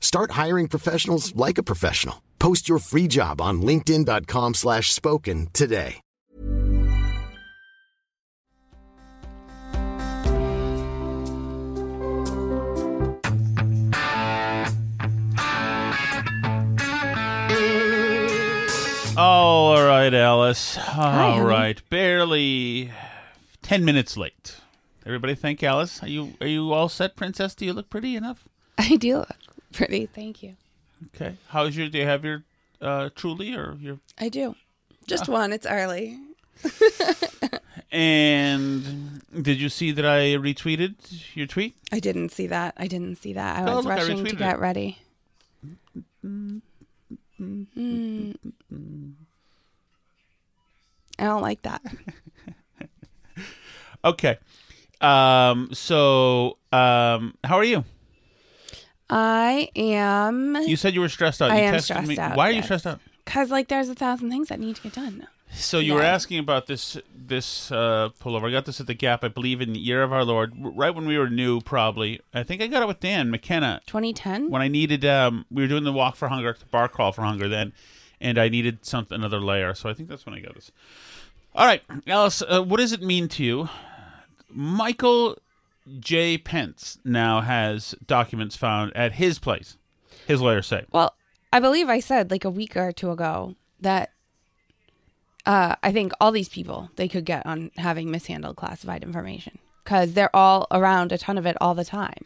[0.00, 2.22] Start hiring professionals like a professional.
[2.38, 6.00] Post your free job on linkedin.com slash spoken today.
[19.18, 20.76] All right, Alice.
[20.76, 21.40] All honey.
[21.40, 22.90] right, barely
[23.62, 24.56] ten minutes late.
[25.06, 26.02] Everybody, thank Alice.
[26.02, 27.54] Are you are you all set, Princess?
[27.54, 28.46] Do you look pretty enough?
[28.76, 30.06] I do look pretty.
[30.06, 30.56] Thank you.
[31.14, 31.36] Okay.
[31.48, 31.88] How's your?
[31.88, 32.42] Do you have your
[32.80, 33.98] uh, truly or your?
[34.18, 34.54] I do.
[35.06, 35.52] Just one.
[35.52, 36.18] It's early.
[37.92, 40.94] And did you see that I retweeted
[41.36, 41.76] your tweet?
[41.92, 42.74] I didn't see that.
[42.76, 43.58] I didn't see that.
[43.60, 44.58] I Oh, was look, I rushing to get it.
[44.58, 44.98] ready.
[46.24, 46.60] Mm.
[51.18, 51.82] I don't like that.
[54.04, 54.38] Okay.
[55.00, 55.70] Um.
[55.72, 57.84] So, um, how are you?
[59.08, 61.50] I am You said you were stressed out.
[61.50, 62.18] I you am texted stressed me.
[62.18, 63.00] out, Why are you stressed out?
[63.24, 65.26] because like there's a thousand things that need to get done.
[65.52, 68.48] So you were asking about this this uh, pullover.
[68.48, 70.94] I got this at the Gap, I believe, in the year of our Lord, right
[70.94, 72.20] when we were new, probably.
[72.34, 74.50] I think I got it with Dan McKenna 2010.
[74.50, 75.04] when I needed.
[75.04, 77.72] Um, we were doing the walk for hunger, the bar crawl for hunger then,
[78.20, 79.72] and I needed something another layer.
[79.74, 80.72] So I think that's when I got this.
[81.54, 83.68] All right, Alice, uh, what does it mean to you?
[84.50, 85.38] Michael
[85.98, 86.38] J.
[86.38, 89.76] Pence now has documents found at his place.
[90.26, 90.84] His lawyers say.
[90.90, 91.14] Well,
[91.52, 94.10] I believe I said like a week or two ago that
[95.44, 100.14] uh, I think all these people they could get on having mishandled classified information because
[100.14, 102.24] they're all around a ton of it all the time.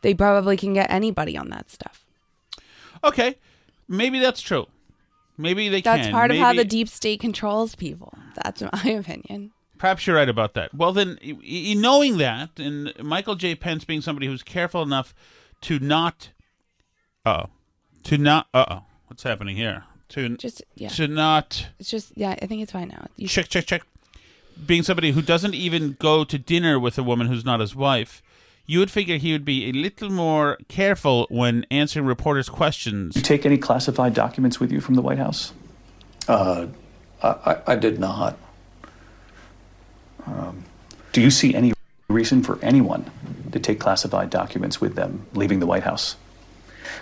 [0.00, 2.04] They probably can get anybody on that stuff.
[3.04, 3.36] Okay,
[3.88, 4.66] maybe that's true.
[5.38, 5.98] Maybe they can't.
[5.98, 6.14] That's can.
[6.14, 8.14] part of how the deep state controls people.
[8.42, 9.52] That's my opinion.
[9.78, 10.74] Perhaps you're right about that.
[10.74, 13.54] Well, then, y- y- knowing that, and Michael J.
[13.54, 15.14] Pence being somebody who's careful enough
[15.62, 16.30] to not,
[17.24, 17.50] uh oh,
[18.04, 19.84] to not, uh oh, what's happening here?
[20.10, 22.36] To Just yeah, to not it's just yeah.
[22.40, 23.06] I think it's fine now.
[23.16, 23.82] You check, check, check.
[24.64, 28.22] Being somebody who doesn't even go to dinner with a woman who's not his wife,
[28.66, 33.16] you would figure he would be a little more careful when answering reporters' questions.
[33.16, 35.52] you take any classified documents with you from the White House?
[36.28, 36.68] Uh,
[37.22, 38.38] I, I, I did not.
[41.12, 41.72] Do you see any
[42.08, 43.10] reason for anyone
[43.52, 46.16] to take classified documents with them leaving the White House?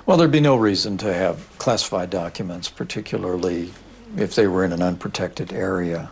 [0.07, 3.73] Well, there'd be no reason to have classified documents, particularly
[4.17, 6.11] if they were in an unprotected area.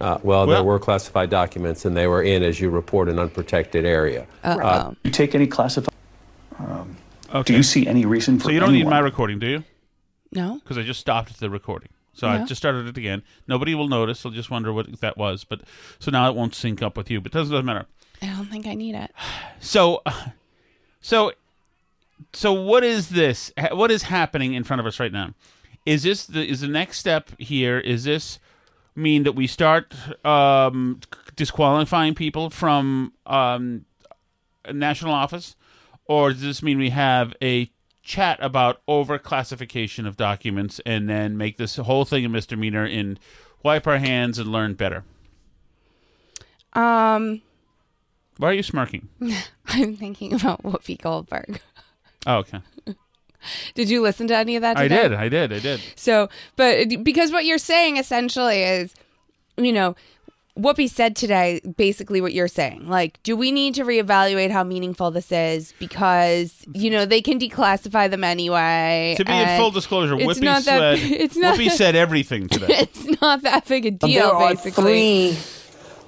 [0.00, 3.18] Uh, well, Well- there were classified documents, and they were in, as you report, an
[3.18, 4.26] unprotected area.
[4.44, 5.94] uh Do you take any classified?
[7.34, 7.42] Okay.
[7.52, 9.64] Do you see any reason for so you don't need my recording, do you?
[10.30, 10.60] no.
[10.62, 11.88] because I just stopped the recording.
[12.14, 13.22] So I just started it again.
[13.48, 14.22] Nobody will notice.
[14.22, 15.44] They'll just wonder what that was.
[15.44, 15.62] But
[15.98, 17.20] so now it won't sync up with you.
[17.20, 17.86] But it doesn't, doesn't matter.
[18.22, 19.10] I don't think I need it.
[19.60, 20.02] So,
[21.00, 21.32] so,
[22.32, 23.52] so what is this?
[23.72, 25.34] What is happening in front of us right now?
[25.84, 27.78] Is this the is the next step here?
[27.78, 28.38] Is this
[28.96, 29.92] mean that we start
[30.24, 31.00] um,
[31.36, 33.84] disqualifying people from um,
[34.72, 35.56] national office,
[36.06, 37.70] or does this mean we have a
[38.04, 43.18] chat about overclassification of documents and then make this whole thing a misdemeanor and
[43.62, 45.04] wipe our hands and learn better?
[46.74, 47.40] Um,
[48.36, 49.08] Why are you smirking?
[49.66, 51.60] I'm thinking about Whoopi Goldberg.
[52.26, 52.60] Oh, okay.
[53.74, 54.76] Did you listen to any of that?
[54.76, 55.12] I did.
[55.12, 55.52] I did.
[55.52, 55.80] I did.
[55.96, 58.94] So, but because what you're saying essentially is,
[59.58, 59.96] you know,
[60.58, 62.88] Whoopi said today basically what you're saying.
[62.88, 67.40] Like, do we need to reevaluate how meaningful this is because you know they can
[67.40, 69.14] declassify them anyway?
[69.16, 72.48] To be in full disclosure, it's Whoopi not that- said it's not Whoopi said everything
[72.48, 72.66] today.
[72.68, 74.08] it's not that big a deal.
[74.08, 75.36] there are three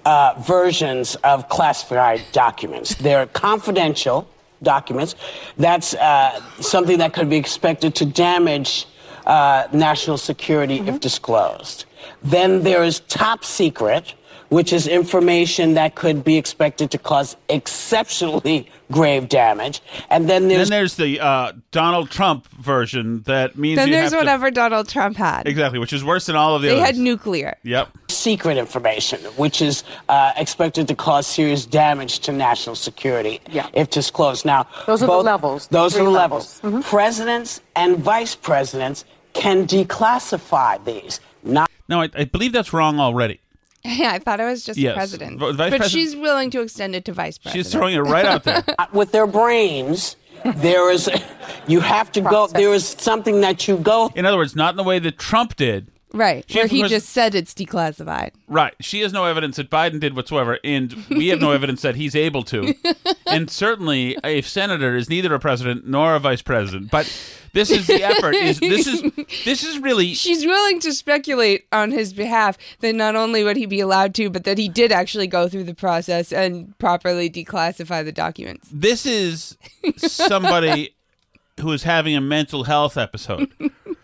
[0.05, 2.95] uh, versions of classified documents.
[2.95, 4.29] They're confidential
[4.63, 5.17] documents.
[5.57, 8.87] That's uh, something that could be expected to damage
[9.27, 11.85] uh, national security if disclosed.
[12.23, 14.15] Then there is top secret,
[14.49, 19.81] which is information that could be expected to cause exceptionally grave damage.
[20.11, 24.13] And then there's then there's the uh, Donald Trump version that means then you there's
[24.13, 25.47] have whatever Donald Trump had.
[25.49, 26.87] exactly, which is worse than all of the They others.
[26.87, 27.57] had nuclear.
[27.65, 27.89] Yep.
[28.09, 33.41] secret information, which is uh, expected to cause serious damage to national security
[33.75, 34.45] if disclosed.
[34.45, 36.63] Now, Those are the levels, Those three are the levels.
[36.63, 36.85] levels.
[36.87, 41.21] Presidents and vice presidents can declassify these.
[41.43, 43.41] Not now, I, I believe that's wrong already.
[43.99, 44.95] Yeah, I thought it was just Yes.
[44.95, 47.65] president, V- vice but president- she's willing to extend it to vice president.
[47.67, 48.65] She's throwing it right out there.
[48.79, 50.17] Uh, with their brains.
[50.45, 51.09] There is,
[51.67, 52.47] you have to go.
[52.49, 54.13] There is something that you go.
[54.15, 55.89] In other words, not in the way that Trump did.
[56.17, 58.31] Right, She- where he just said it's declassified.
[58.49, 58.75] Right.
[58.81, 62.15] She has no evidence that Biden did whatsoever, and we have no evidence that he's
[62.17, 62.75] able to.
[63.27, 66.91] And certainly, a senator is neither a president nor a vice president.
[66.91, 67.07] But
[67.53, 68.35] this is the effort.
[68.35, 69.03] Is this is
[69.45, 73.67] this is really She's willing to speculate on his behalf that not only would he
[73.67, 78.05] be allowed to, but that he did actually go through the process and properly declassify
[78.05, 78.69] the documents.
[78.73, 79.57] this is
[79.97, 80.95] somebody
[81.61, 83.51] who is having a mental health episode.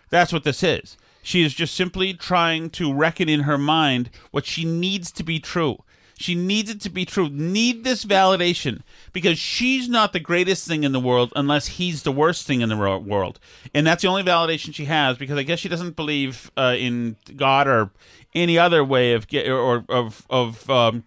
[0.09, 0.97] That's what this is.
[1.23, 5.39] She is just simply trying to reckon in her mind what she needs to be
[5.39, 5.83] true.
[6.15, 7.27] She needs it to be true.
[7.27, 8.81] Need this validation
[9.13, 12.69] because she's not the greatest thing in the world unless he's the worst thing in
[12.69, 13.39] the world,
[13.73, 15.17] and that's the only validation she has.
[15.17, 17.89] Because I guess she doesn't believe uh, in God or
[18.35, 21.03] any other way of get, or of of um,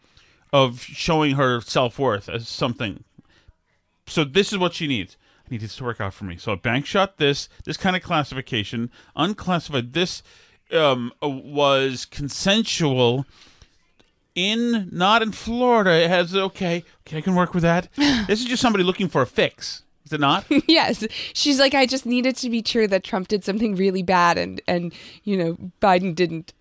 [0.53, 3.05] of showing her self worth as something
[4.07, 5.17] so this is what she needs.
[5.47, 6.37] I need this to work out for me.
[6.37, 9.93] So a bank shot this, this kind of classification, unclassified.
[9.93, 10.23] This
[10.73, 13.27] um, uh, was consensual
[14.35, 15.93] in not in Florida.
[15.93, 17.89] It has okay, okay, I can work with that.
[17.97, 19.83] this is just somebody looking for a fix.
[20.05, 20.45] Is it not?
[20.69, 24.39] yes, she's like, I just needed to be sure that Trump did something really bad,
[24.39, 24.93] and and
[25.25, 26.53] you know Biden didn't.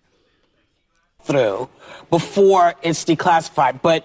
[1.26, 1.68] Through
[2.10, 3.82] before it's declassified.
[3.82, 4.04] But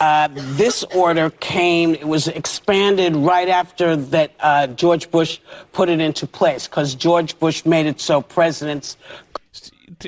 [0.00, 5.40] uh, this order came, it was expanded right after that uh, George Bush
[5.72, 8.96] put it into place because George Bush made it so presidents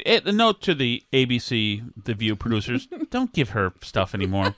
[0.06, 4.54] eh, A note to the ABC, The View producers: don't give her stuff anymore.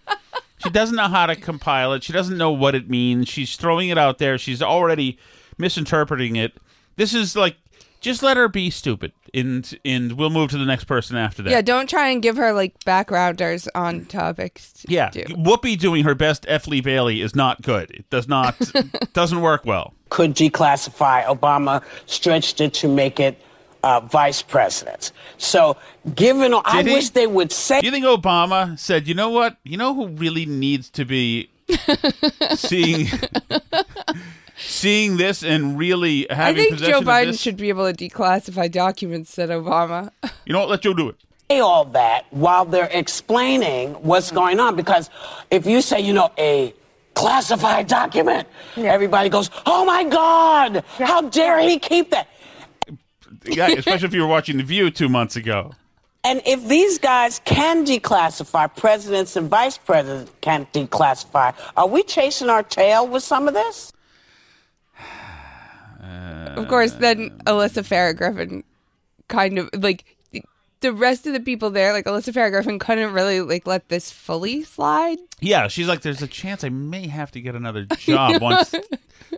[0.58, 2.02] She doesn't know how to compile it.
[2.02, 3.28] She doesn't know what it means.
[3.28, 4.38] She's throwing it out there.
[4.38, 5.18] She's already
[5.58, 6.56] misinterpreting it.
[6.96, 7.56] This is like
[8.04, 11.50] just let her be stupid, and and we'll move to the next person after that.
[11.50, 14.84] Yeah, don't try and give her like backgrounders on topics.
[14.86, 16.66] Yeah, Whoopi doing her best F.
[16.68, 17.90] Lee Bailey is not good.
[17.90, 18.56] It does not
[19.14, 19.94] doesn't work well.
[20.10, 21.24] could declassify.
[21.24, 23.40] Obama stretched it to make it
[23.82, 25.12] uh, vice presidents.
[25.38, 25.76] So,
[26.14, 26.92] given, I he?
[26.92, 27.80] wish they would say.
[27.80, 29.56] Do you think Obama said, "You know what?
[29.64, 31.48] You know who really needs to be
[32.54, 33.06] seeing
[34.66, 36.60] seeing this and really having.
[36.60, 37.40] I think possession Joe Biden this?
[37.40, 40.10] should be able to declassify documents, said Obama.
[40.44, 40.68] You know what?
[40.68, 41.16] Let Joe do it."
[41.50, 44.76] say all that while they're explaining what's going on.
[44.76, 45.10] Because
[45.50, 46.74] if you say, you know, a
[47.14, 52.28] classified document, everybody goes, oh my God, how dare he keep that?
[53.46, 55.72] Yeah, especially if you were watching The View two months ago.
[56.26, 62.48] And if these guys can declassify, presidents and vice presidents can declassify, are we chasing
[62.48, 63.92] our tail with some of this?
[66.04, 68.64] Uh, of course, then Alyssa Farah Griffin
[69.28, 70.04] kind of like
[70.80, 74.10] the rest of the people there, like Alyssa Farah Griffin couldn't really like let this
[74.10, 75.18] fully slide.
[75.40, 78.74] Yeah, she's like, "There's a chance I may have to get another job once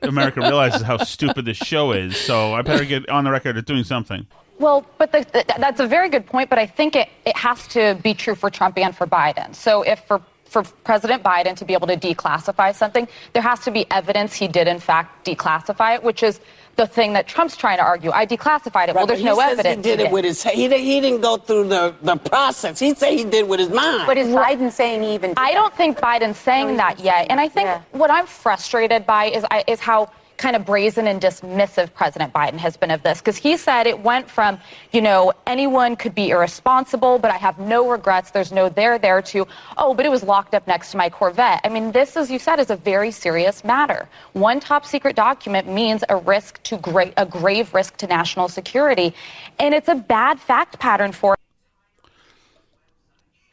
[0.03, 2.17] America realizes how stupid this show is.
[2.17, 4.27] So I better get on the record of doing something."
[4.59, 6.51] Well, but the, the, that's a very good point.
[6.51, 9.55] But I think it, it has to be true for Trump and for Biden.
[9.55, 13.71] So if for for President Biden to be able to declassify something, there has to
[13.71, 16.41] be evidence he did in fact declassify it, which is
[16.77, 18.11] the thing that Trump's trying to argue.
[18.11, 18.95] I declassified it.
[18.95, 19.85] well, there's but no says evidence.
[19.87, 20.43] He did it with his.
[20.43, 22.79] He, did- he didn't go through the, the process.
[22.79, 24.05] He said he did with his mind.
[24.07, 25.35] But is Biden saying even?
[25.37, 27.27] I don't think Biden's saying that yet.
[27.31, 31.21] And I think what I'm frustrated by is I, is how kind of brazen and
[31.21, 33.21] dismissive President Biden has been of this.
[33.21, 34.59] Because he said it went from,
[34.93, 38.31] you know, anyone could be irresponsible, but I have no regrets.
[38.31, 41.61] There's no there there to, oh, but it was locked up next to my Corvette.
[41.65, 44.09] I mean, this, as you said, is a very serious matter.
[44.33, 49.15] One top secret document means a risk to great, a grave risk to national security.
[49.59, 51.37] And it's a bad fact pattern for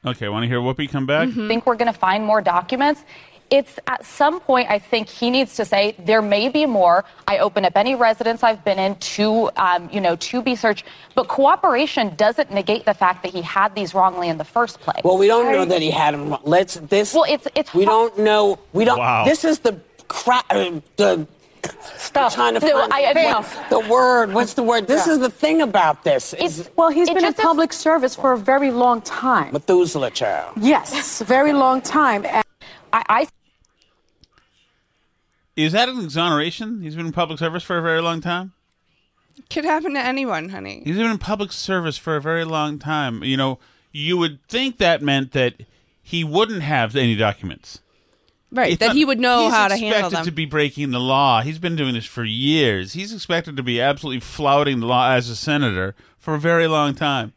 [0.06, 1.30] Okay, want to hear Whoopi come back?
[1.30, 3.04] I think we're going to find more documents.
[3.54, 7.06] It's at some point, I think he needs to say there may be more.
[7.28, 10.86] I open up any residence I've been in to, um, you know, to be searched.
[11.14, 15.02] But cooperation doesn't negate the fact that he had these wrongly in the first place.
[15.04, 16.32] Well, we don't know that he had them.
[16.32, 16.42] wrong.
[16.44, 17.14] Let's this.
[17.14, 17.72] Well, it's it's.
[17.76, 18.58] We don't know.
[18.74, 18.98] We don't.
[18.98, 19.24] Wow.
[19.24, 20.48] This is the crap.
[20.50, 21.28] Uh, the
[21.96, 22.34] stuff.
[22.34, 24.34] Trying to No, find I- the, the word.
[24.34, 24.88] What's the word?
[24.88, 25.14] This Yeah.
[25.14, 26.34] is the thing about this.
[26.34, 29.54] Is Well, he's been in just is- public service for a very long time.
[29.54, 30.54] Methuselah child.
[30.60, 32.26] Yes, very long time.
[32.26, 32.44] And
[32.92, 33.28] I, I
[35.56, 36.82] Is that an exoneration?
[36.82, 38.54] He's been in public service for a very long time.
[39.50, 40.82] Could happen to anyone, honey.
[40.86, 43.24] He's been in public service for a very long time.
[43.24, 43.60] You know,
[43.92, 45.56] you would think that meant that
[46.02, 47.80] he wouldn't have any documents.
[48.52, 49.96] Right, It's that not- he would know he's how to handle that.
[49.96, 50.26] He's expected them.
[50.26, 51.42] to be breaking the law.
[51.42, 52.94] He's been doing this for years.
[52.94, 56.94] He's expected to be absolutely flouting the law as a senator for a very long
[56.94, 57.34] time.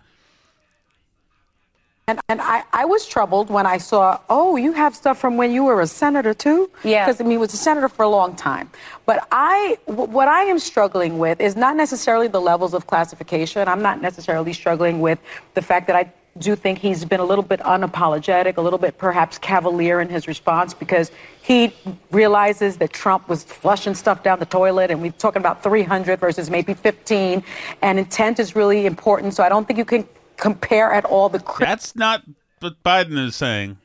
[2.08, 5.50] And, and I, I was troubled when I saw, oh, you have stuff from when
[5.50, 6.70] you were a senator too?
[6.84, 7.04] Yeah.
[7.04, 8.70] Because I mean, he was a senator for a long time.
[9.06, 13.66] But I, w- what I am struggling with is not necessarily the levels of classification.
[13.66, 15.18] I'm not necessarily struggling with
[15.54, 18.98] the fact that I do think he's been a little bit unapologetic, a little bit
[18.98, 21.10] perhaps cavalier in his response because
[21.42, 21.74] he
[22.12, 26.50] realizes that Trump was flushing stuff down the toilet and we're talking about 300 versus
[26.50, 27.42] maybe 15.
[27.82, 29.34] And intent is really important.
[29.34, 31.68] So I don't think you can compare at all the crap.
[31.68, 32.22] That's not
[32.60, 33.78] what Biden is saying.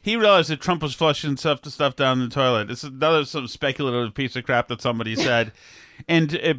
[0.00, 2.70] He realized that Trump was flushing stuff stuff down the toilet.
[2.70, 5.52] It's another some speculative piece of crap that somebody said,
[6.08, 6.56] and it,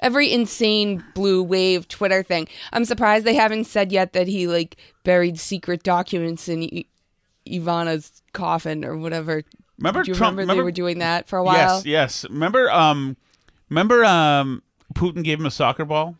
[0.00, 2.48] Every insane blue wave Twitter thing.
[2.72, 6.84] I'm surprised they haven't said yet that he like buried secret documents in I-
[7.48, 9.44] Ivana's coffin or whatever.
[9.78, 11.76] Remember Do you Trump- remember, they were doing that for a while?
[11.84, 12.24] yes, yes.
[12.30, 13.16] Remember, um,
[13.70, 14.62] remember, um,
[14.94, 16.16] Putin gave him a soccer ball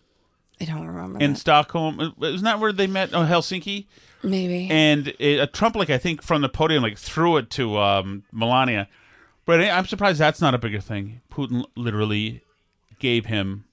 [0.60, 1.18] I don't remember.
[1.20, 1.38] in that.
[1.38, 2.00] Stockholm.
[2.00, 3.10] Uh, Isn't that where they met?
[3.12, 3.86] Oh, Helsinki.
[4.22, 4.68] Maybe.
[4.70, 8.24] And it, uh, Trump, like I think, from the podium, like threw it to um,
[8.32, 8.88] Melania.
[9.44, 11.20] But I'm surprised that's not a bigger thing.
[11.30, 12.40] Putin literally
[12.98, 13.64] gave him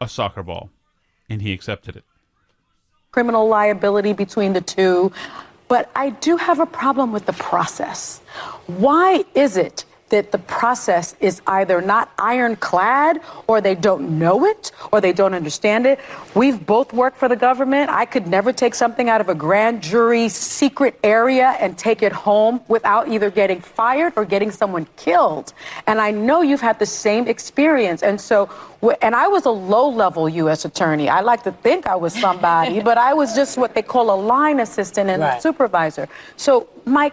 [0.00, 0.68] a soccer ball,
[1.30, 2.04] and he accepted it.
[3.12, 5.10] criminal liability between the two.
[5.68, 8.20] But I do have a problem with the process.
[8.66, 14.72] Why is it that the process is either not ironclad or they don't know it
[14.92, 15.98] or they don't understand it?
[16.34, 17.90] We've both worked for the government.
[17.90, 22.12] I could never take something out of a grand jury secret area and take it
[22.12, 25.52] home without either getting fired or getting someone killed.
[25.86, 28.02] And I know you've had the same experience.
[28.02, 28.50] And so,
[29.02, 30.64] and I was a low level U.S.
[30.64, 31.08] attorney.
[31.08, 34.18] I like to think I was somebody, but I was just what they call a
[34.20, 36.08] line assistant and a supervisor.
[36.36, 37.12] So, my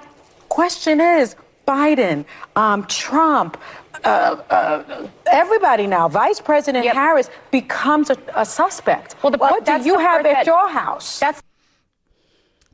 [0.49, 1.35] question is
[1.67, 3.57] Biden, um, Trump,
[4.03, 4.07] uh,
[4.49, 9.15] uh, everybody now, Vice President Harris becomes a, a suspect.
[9.23, 11.19] Well, the- what do you the have at that- your house?
[11.19, 11.41] That's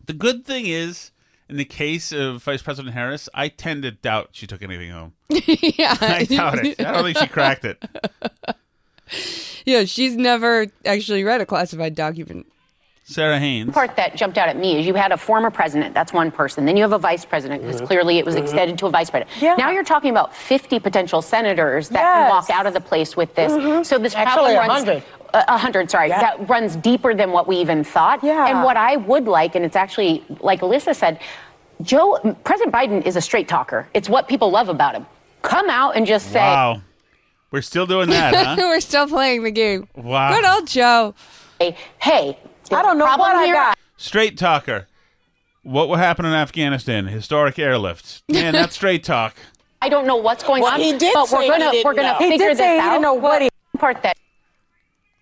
[0.05, 1.11] The good thing is,
[1.47, 5.13] in the case of Vice President Harris, I tend to doubt she took anything home.
[5.29, 5.95] yeah.
[6.01, 6.79] I doubt it.
[6.79, 7.83] I don't think she cracked it.
[9.65, 12.47] yeah, she's never actually read a classified document.
[13.09, 13.65] Sara Haines.
[13.65, 16.29] The part that jumped out at me is you had a former president, that's one
[16.29, 16.65] person.
[16.65, 17.87] Then you have a vice president, because mm-hmm.
[17.87, 18.43] clearly it was mm-hmm.
[18.43, 19.41] extended to a vice president.
[19.41, 19.55] Yeah.
[19.55, 23.33] Now you're talking about 50 potential senators that can walk out of the place with
[23.33, 23.51] this.
[23.51, 23.81] Mm-hmm.
[23.81, 25.03] So this Actually, problem runs 100.
[25.33, 26.21] uh, 100, sorry, Yeah.
[26.21, 28.23] that runs deeper than what we even thought.
[28.23, 28.47] Yeah.
[28.47, 31.19] And what I would like, and it's actually like Alyssa said,
[31.81, 33.87] Joe, President Biden is a straight talker.
[33.95, 35.07] It's what people love about him.
[35.41, 36.83] Come out and just say, Wow.
[37.49, 38.55] We're still doing that, huh?
[38.59, 39.87] We're still playing the game.
[39.95, 40.35] Wow.
[40.35, 41.15] Good old Joe.
[41.97, 42.37] hey,
[42.71, 43.77] I don't know problem what I got.
[43.97, 44.87] Straight talker.
[45.63, 47.07] What will happen in Afghanistan?
[47.07, 48.21] Historic airlifts.
[48.29, 49.35] Man, that's straight talk.
[49.81, 50.79] I don't know what's going Well, on.
[50.79, 52.17] he did but say we're he gonna didn't we're gonna know.
[52.17, 52.89] He figure did this say he out.
[52.91, 54.17] didn't know what he- part that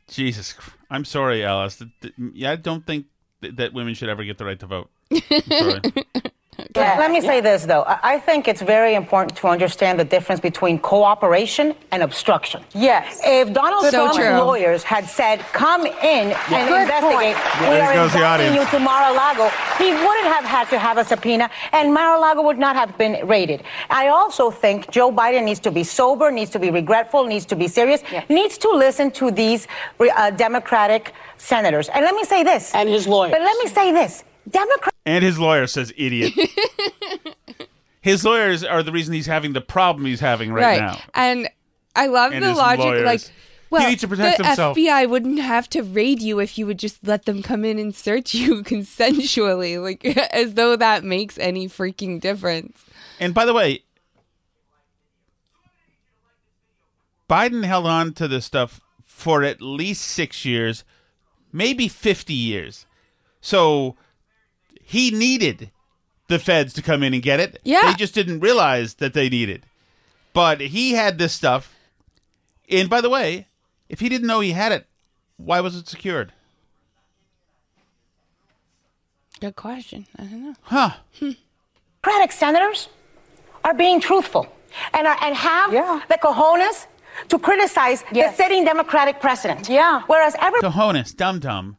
[0.10, 1.76] Jesus, Chr- I'm sorry, Alice.
[1.78, 3.06] Th- th- Yeah, I don't think
[3.42, 4.90] th- that women should ever get the right to vote.
[5.12, 5.82] I'm sorry.
[6.76, 7.84] Let me say this, though.
[7.84, 12.60] I I think it's very important to understand the difference between cooperation and obstruction.
[12.74, 13.22] Yes.
[13.24, 14.38] If Donald So Trump's true.
[14.46, 17.38] lawyers had said, come in and Good investigate, point.
[17.60, 19.46] we There are goes inviting you to Mar-a-Lago,
[19.78, 23.60] he wouldn't have had to have a subpoena, and Mar-a-Lago would not have been raided.
[23.90, 27.56] I also think Joe Biden needs to be sober, needs to be regretful, needs to
[27.56, 29.68] be serious, needs to listen to these
[30.00, 31.88] uh, Democratic senators.
[31.90, 32.74] And let me say this.
[32.74, 33.32] And his lawyers.
[33.36, 34.24] But let me say this.
[34.50, 36.34] Democrats And his lawyer says idiot.
[38.02, 41.00] his lawyers are the reason he's having the problem he's having right, now.
[41.14, 41.50] And
[41.96, 42.86] I love and the logic.
[42.86, 43.06] lawyers.
[43.06, 43.22] Like,
[43.70, 44.78] well, he needs to protect the himself.
[44.78, 47.94] FBI wouldn't have to raid you if you would just let them come in and
[47.94, 52.84] search you consensually, like as though that makes any freaking difference.
[53.20, 53.84] And by the way,
[57.30, 60.86] Biden held on to this stuff for at least six years,
[61.52, 62.86] maybe 50 years.
[63.42, 63.98] So
[64.88, 65.70] he needed
[66.30, 67.60] the feds to come in and get it.
[67.66, 67.92] Yeah.
[67.92, 69.66] They just didn't realize that they needed.
[70.32, 71.76] But he had this stuff.
[72.70, 73.48] And by the way,
[73.90, 74.86] if he didn't know he had it,
[75.36, 76.32] why was it secured?
[79.42, 80.08] Good question.
[80.18, 80.56] I don't know.
[80.62, 80.92] Huh.
[82.02, 82.88] Democratic senators
[83.66, 84.48] are being truthful
[84.94, 85.72] and are, and have
[86.08, 86.88] the cojones
[87.28, 89.68] to criticize the sitting Democratic president.
[89.68, 90.04] Yeah.
[90.08, 91.76] Whereas every Cojones, dum dum.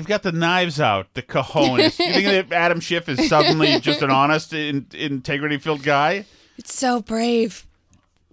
[0.00, 1.82] They've got the knives out, the cojones.
[1.82, 6.24] you think that Adam Schiff is suddenly just an honest, in, integrity filled guy?
[6.56, 7.66] It's so brave.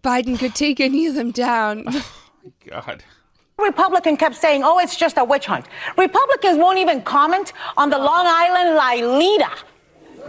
[0.01, 1.85] Biden could take any of them down.
[2.49, 3.03] Oh, my God.
[3.59, 5.65] Republican kept saying, oh, it's just a witch hunt.
[5.97, 9.49] Republicans won't even comment on the Long Island Lolita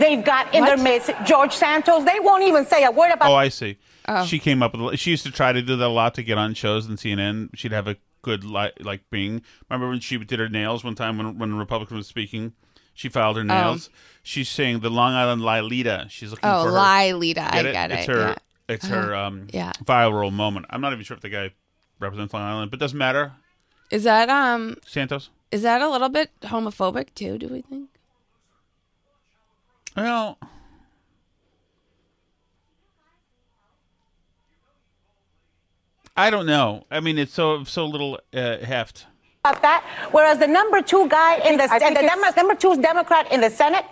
[0.01, 1.13] they've got in their midst.
[1.25, 3.79] George Santos, they won't even say a word about Oh, I see.
[4.09, 4.25] Oh.
[4.25, 4.99] She came up with.
[4.99, 7.51] She used to try to do that a lot to get on shows and CNN.
[7.55, 9.43] She'd have a good li- like being.
[9.69, 12.53] Remember when she did her nails one time when when a Republican was speaking?
[12.95, 13.91] She filed her nails.
[14.25, 16.07] She's saying the Long Island Lolita.
[16.11, 16.75] She's looking Oh, for her.
[17.13, 17.99] Lolita, I Get it.
[17.99, 18.19] It's her.
[18.21, 18.35] yeah.
[18.69, 19.27] It's her Uh-huh.
[19.27, 19.73] um, Yeah.
[19.85, 20.67] viral moment.
[20.71, 21.53] I'm not even sure if the guy
[22.01, 23.33] represents Long Island, but doesn't matter.
[23.91, 25.31] Is that um Santos.
[25.53, 27.89] is that a little bit homophobic too, do we think?
[29.97, 30.39] Well,
[36.27, 36.85] I don't know.
[36.91, 39.07] I mean, it's so so little uh, heft.
[39.45, 39.81] about that.
[40.17, 43.25] Whereas the number two guy in the, I think the it's- Demo- number two Democrat
[43.35, 43.87] in the Senate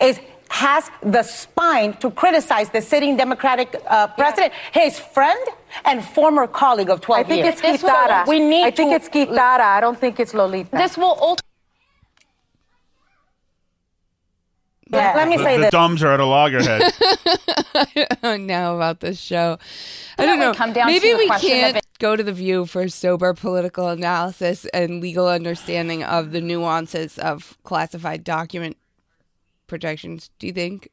[0.00, 5.42] is has the spine to criticize the sitting Democratic uh, president, his friend
[5.84, 7.26] and former colleague of 12 years.
[7.26, 7.54] I think years.
[7.54, 10.70] it's Keith So We need I think to- it's Keith I don't think it's Lolita.
[10.84, 11.53] This will ultimately.
[14.96, 15.70] Let me the, say the this.
[15.70, 16.82] thumbs are at a loggerhead.
[17.74, 19.58] I don't know about this show.
[20.18, 20.54] I don't know.
[20.54, 24.66] come down Maybe the we can't it- go to the View for sober political analysis
[24.74, 28.76] and legal understanding of the nuances of classified document
[29.66, 30.30] protections.
[30.38, 30.88] Do you think?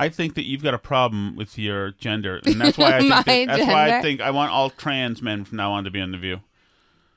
[0.00, 3.10] I think that you've got a problem with your gender, and that's why I think
[3.10, 5.90] My that, that's why I think I want all trans men from now on to
[5.90, 6.40] be on the View.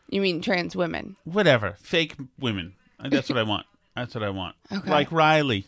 [0.09, 1.15] You mean trans women?
[1.23, 2.73] Whatever, fake women.
[3.03, 3.65] That's what I want.
[3.95, 4.55] That's what I want.
[4.71, 4.89] Okay.
[4.89, 5.65] Like Riley.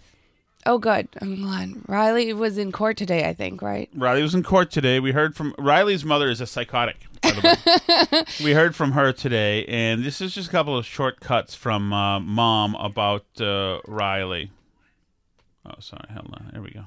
[0.66, 1.10] Oh, good.
[1.22, 1.74] I'm glad.
[1.88, 3.90] Riley was in court today, I think, right?
[3.94, 5.00] Riley was in court today.
[5.02, 6.96] We heard from Riley's mother is a psychotic.
[7.22, 7.42] By the
[8.12, 8.24] way.
[8.44, 11.92] we heard from her today, and this is just a couple of short cuts from
[11.92, 14.52] uh, mom about uh, Riley.
[15.66, 16.08] Oh, sorry.
[16.14, 16.50] Hold on.
[16.54, 16.86] Here we go.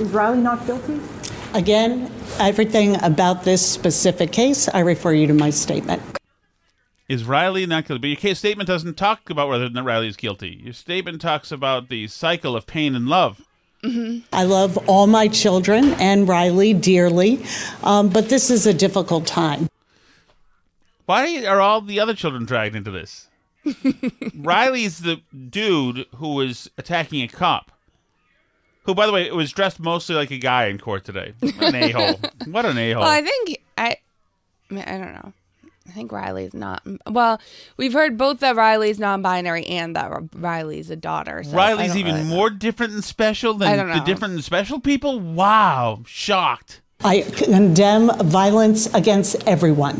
[0.00, 1.00] Is Riley not guilty?
[1.52, 6.02] Again, everything about this specific case, I refer you to my statement.
[7.08, 8.00] Is Riley not guilty?
[8.00, 10.60] But your case statement doesn't talk about whether or not Riley is guilty.
[10.62, 13.42] Your statement talks about the cycle of pain and love.
[14.32, 17.44] I love all my children and Riley dearly,
[17.82, 19.68] um, but this is a difficult time.
[21.04, 23.28] Why are all the other children dragged into this?
[24.34, 27.72] Riley's the dude who was attacking a cop.
[28.84, 31.34] Who, by the way, was dressed mostly like a guy in court today.
[31.42, 32.20] An a hole.
[32.46, 33.02] What an a hole.
[33.02, 33.96] Well, I think I,
[34.70, 35.32] I, mean, I don't know.
[35.86, 36.82] I think Riley's not.
[37.08, 37.40] Well,
[37.76, 41.42] we've heard both that Riley's non-binary and that Riley's a daughter.
[41.44, 44.80] so Riley's even really more different and special I than don't the different and special
[44.80, 45.20] people?
[45.20, 46.02] Wow.
[46.06, 46.80] Shocked.
[47.04, 49.96] I condemn violence against everyone,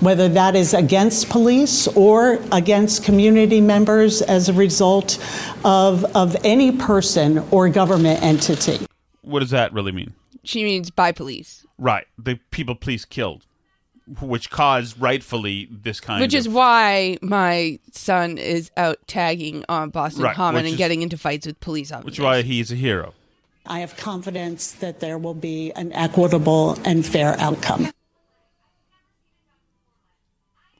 [0.00, 5.18] whether that is against police or against community members as a result
[5.64, 8.84] of, of any person or government entity.
[9.22, 10.12] What does that really mean?
[10.44, 12.06] She means by police, Right.
[12.16, 13.46] The people police killed,
[14.20, 16.38] which caused rightfully this kind of which of.
[16.40, 21.16] is why my son is out tagging on Boston Right, Common and is- getting into
[21.16, 22.04] fights with police officers.
[22.04, 23.14] which is why he's a hero.
[23.64, 27.92] I have confidence that there will be an equitable and fair outcome.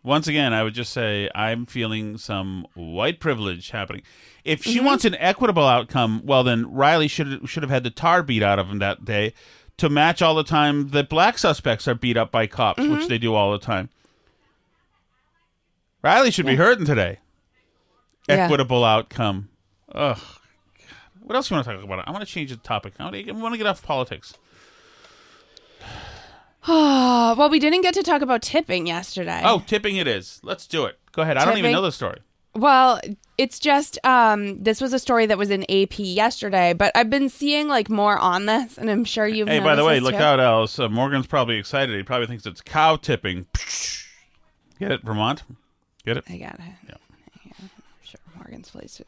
[0.05, 4.03] Once again, I would just say I'm feeling some white privilege happening.
[4.45, 4.85] If she Mhm.
[4.85, 8.59] wants an equitable outcome, well, then Riley should should have had the tar beat out
[8.59, 9.33] of him that day
[9.83, 13.09] to match all the time that black suspects are beat up by cops, which Mhm.
[13.09, 13.89] they do all the time.
[16.03, 17.19] Riley should be hurting today.
[18.29, 18.45] Yeah.
[18.45, 19.49] Equitable outcome.
[19.93, 20.19] Ugh.
[21.21, 22.07] What else do you want to talk about?
[22.07, 22.95] I want to change the topic.
[23.01, 24.35] I want to, I want to get off politics.
[26.69, 29.43] well, we didn't get to talk about tipping yesterday.
[29.45, 30.39] Oh, tipping it is.
[30.45, 30.99] Let's do it.
[31.11, 31.37] Go ahead.
[31.39, 32.21] I don't even know the story.
[32.55, 33.01] Well,
[33.39, 37.29] it's just um this was a story that was in AP yesterday, but I've been
[37.29, 40.21] seeing like more on this and I'm sure you've Hey, by the way, look too.
[40.21, 40.79] out, Alice.
[40.79, 41.97] Uh, Morgan's probably excited.
[41.97, 43.47] He probably thinks it's cow tipping.
[44.79, 45.45] Get it, Vermont?
[46.05, 46.25] Get it?
[46.29, 46.61] I got it.
[46.89, 46.95] Yeah.
[47.61, 47.71] I'm
[48.03, 49.01] sure Morgan's place.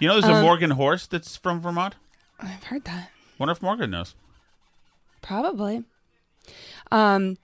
[0.00, 1.94] You know, there's a Um, Morgan horse that's from Vermont.
[2.40, 3.10] I've heard that.
[3.38, 4.14] Wonder if Morgan knows.
[5.22, 5.84] Probably.
[6.90, 7.38] Um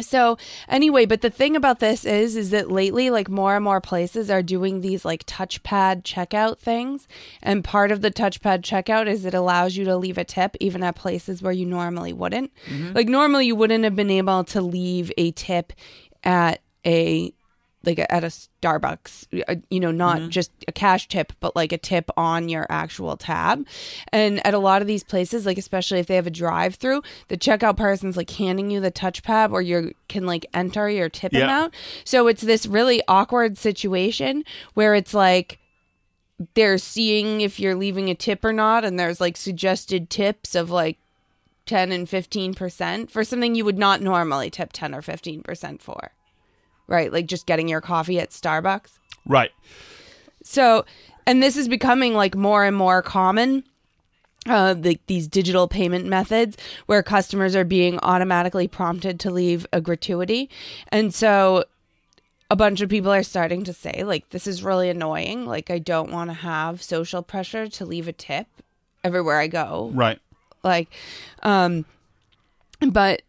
[0.00, 0.36] so
[0.68, 4.30] anyway, but the thing about this is is that lately like more and more places
[4.30, 7.06] are doing these like touchpad checkout things
[7.42, 10.82] and part of the touchpad checkout is it allows you to leave a tip even
[10.82, 12.50] at places where you normally wouldn't.
[12.68, 12.94] Mhm.
[12.94, 15.72] Like normally you wouldn't have been able to leave a tip
[16.24, 17.32] at a
[17.86, 21.78] like at a Starbucks, uh, you know, not just a cash tip, but like a
[21.78, 23.66] tip on your actual tab.
[24.12, 27.02] And at a lot of these places, like especially if they have a drive through,
[27.28, 31.32] the checkout person's like handing you the touchpad or you can like enter your tip
[31.32, 31.44] Yeah.
[31.44, 31.74] amount.
[32.04, 34.44] So it's this really awkward situation
[34.74, 35.58] where it's like
[36.54, 40.68] they're seeing if you're leaving a tip or not, and there's like suggested tips of
[40.70, 40.98] like
[41.66, 46.10] 10 and 15% for something you would not normally tip 10 or 15% for.
[46.86, 47.12] Right?
[47.12, 48.98] Like just getting your coffee at Starbucks.
[49.26, 49.50] Right.
[50.42, 50.84] So,
[51.26, 53.64] and this is becoming like more and more common.
[54.46, 59.80] Uh, like these digital payment methods where customers are being automatically prompted to leave a
[59.80, 60.50] gratuity.
[60.88, 61.64] And so
[62.50, 65.46] a bunch of people are starting to say, like, this is really annoying.
[65.46, 68.46] Like, I don't want to have social pressure to leave a tip
[69.02, 69.90] everywhere I go.
[69.94, 70.18] Right.
[70.62, 70.90] Like,
[71.42, 71.86] um,
[72.80, 73.22] but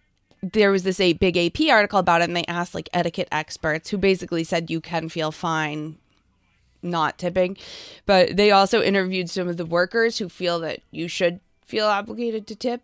[0.53, 3.89] there was this a big AP article about it, and they asked like etiquette experts
[3.89, 5.97] who basically said you can feel fine
[6.81, 7.57] not tipping,
[8.05, 12.45] but they also interviewed some of the workers who feel that you should feel obligated
[12.47, 12.81] to tip.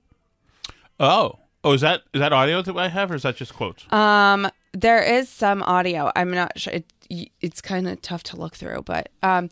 [1.00, 1.38] Oh.
[1.64, 3.86] Oh, is that is that audio that I have, or is that just quotes?
[3.94, 6.12] Um, there is some audio.
[6.16, 6.74] I'm not sure.
[6.74, 9.52] It, it's kind of tough to look through, but um,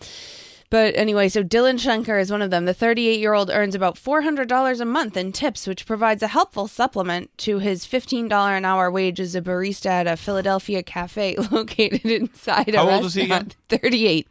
[0.70, 2.66] but anyway, so Dylan Schenker is one of them.
[2.66, 6.68] The 38 year old earns about $400 a month in tips, which provides a helpful
[6.68, 12.06] supplement to his $15 an hour wage as a barista at a Philadelphia cafe located
[12.06, 13.56] inside a How old is he restaurant.
[13.70, 14.28] 38.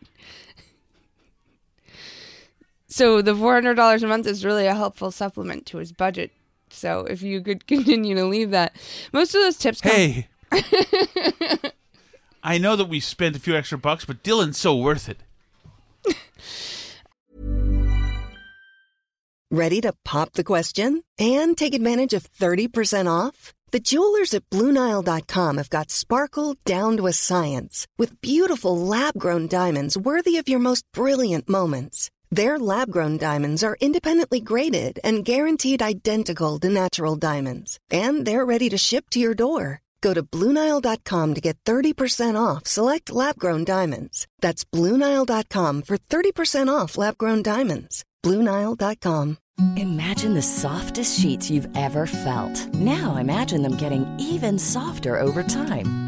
[2.87, 6.31] So the $400 a month is really a helpful supplement to his budget.
[6.71, 8.77] So if you could continue to leave that,
[9.13, 10.29] most of those tips come Hey.
[12.43, 15.19] I know that we spent a few extra bucks, but Dylan's so worth it.
[19.51, 23.55] Ready to pop the question and take advantage of 30% off?
[23.71, 29.49] The jewelers at BlueNile.com have got sparkle down to a science with beautiful lab grown
[29.49, 32.11] diamonds worthy of your most brilliant moments.
[32.31, 38.45] Their lab grown diamonds are independently graded and guaranteed identical to natural diamonds, and they're
[38.45, 39.81] ready to ship to your door.
[40.01, 44.27] Go to BlueNile.com to get 30% off select lab grown diamonds.
[44.41, 48.05] That's BlueNile.com for 30% off lab grown diamonds.
[48.25, 49.39] BlueNile.com.
[49.77, 52.75] Imagine the softest sheets you've ever felt.
[52.75, 56.08] Now imagine them getting even softer over time.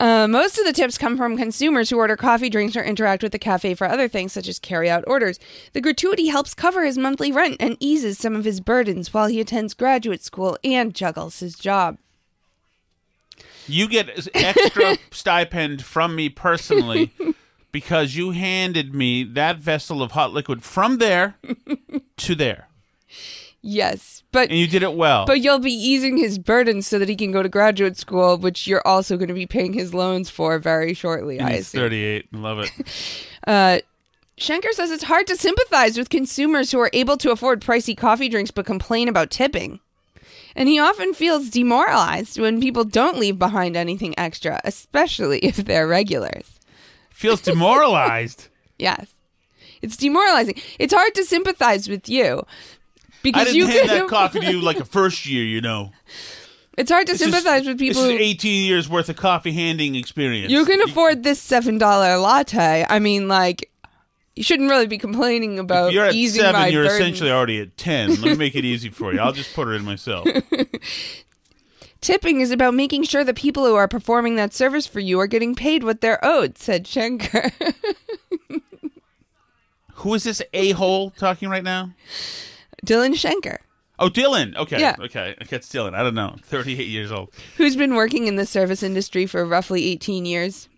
[0.00, 3.32] Uh, most of the tips come from consumers who order coffee, drinks, or interact with
[3.32, 5.38] the cafe for other things such as carry out orders.
[5.74, 9.40] The gratuity helps cover his monthly rent and eases some of his burdens while he
[9.40, 11.98] attends graduate school and juggles his job.
[13.66, 17.12] You get extra stipend from me personally
[17.70, 21.36] because you handed me that vessel of hot liquid from there
[22.16, 22.68] to there.
[23.62, 25.26] Yes, but And you did it well.
[25.26, 28.66] but you'll be easing his burden so that he can go to graduate school, which
[28.66, 31.38] you're also going to be paying his loans for very shortly.
[31.38, 31.80] And I he's assume.
[31.82, 32.26] 38.
[32.32, 32.70] I Love it.
[33.46, 33.78] Uh,
[34.38, 38.28] Schenker says it's hard to sympathize with consumers who are able to afford pricey coffee
[38.28, 39.80] drinks but complain about tipping.
[40.54, 45.86] And he often feels demoralized when people don't leave behind anything extra, especially if they're
[45.86, 46.58] regulars.
[47.10, 48.48] Feels demoralized.
[48.78, 49.08] Yes.
[49.82, 50.54] It's demoralizing.
[50.78, 52.44] It's hard to sympathize with you
[53.22, 55.90] because I didn't you hand that coffee to you like a first year, you know.
[56.78, 59.52] It's hard to This is- sympathize with people This is 18 years worth of coffee
[59.52, 60.50] handing experience.
[60.50, 62.86] you can afford this seven dollar latte.
[62.88, 63.70] I mean, like
[64.36, 66.96] you shouldn't really be complaining about If you're at easing seven, my you're burden.
[67.02, 68.10] essentially already at 10.
[68.10, 69.18] Let me make it easy for you.
[69.20, 70.26] I'll just put it in myself.
[72.00, 75.26] Tipping is about making sure the people who are performing that service for you are
[75.26, 77.52] getting paid what they're owed, said Schenker.
[79.96, 81.92] Who is this a hole talking right now?
[82.86, 83.58] Dylan Schenker,
[83.98, 84.56] Oh, Dylan.
[84.56, 84.80] Okay.
[84.80, 84.96] Yeah.
[84.98, 85.34] Okay.
[85.42, 85.94] Okay, it's Dylan.
[85.94, 86.34] I don't know.
[86.44, 87.30] 38 years old.
[87.58, 90.68] who's been working in the service industry for roughly 18 years.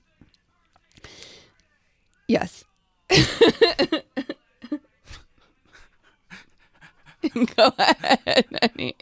[2.27, 2.65] Yes.
[7.57, 8.97] Go ahead, honey.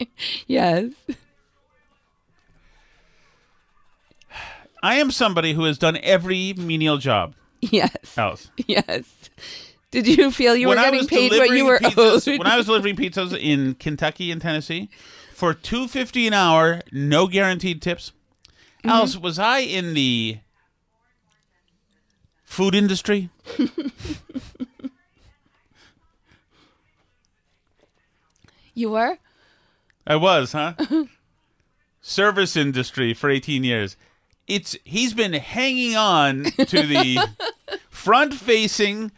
[0.45, 0.91] Yes.
[4.83, 8.17] I am somebody who has done every menial job Yes.
[8.17, 8.51] else.
[8.67, 9.05] Yes.
[9.91, 12.39] Did you feel you when were getting paid what you were pizzas, owed?
[12.39, 14.89] when I was delivering pizzas in Kentucky and Tennessee
[15.33, 18.13] for two fifty an hour, no guaranteed tips.
[18.79, 18.89] Mm-hmm.
[18.89, 20.39] Alice, was I in the
[22.45, 23.29] food industry?
[28.73, 29.17] you were?
[30.07, 30.73] I was, huh?
[32.01, 33.95] Service industry for 18 years.
[34.47, 37.19] It's he's been hanging on to the
[37.89, 39.11] front facing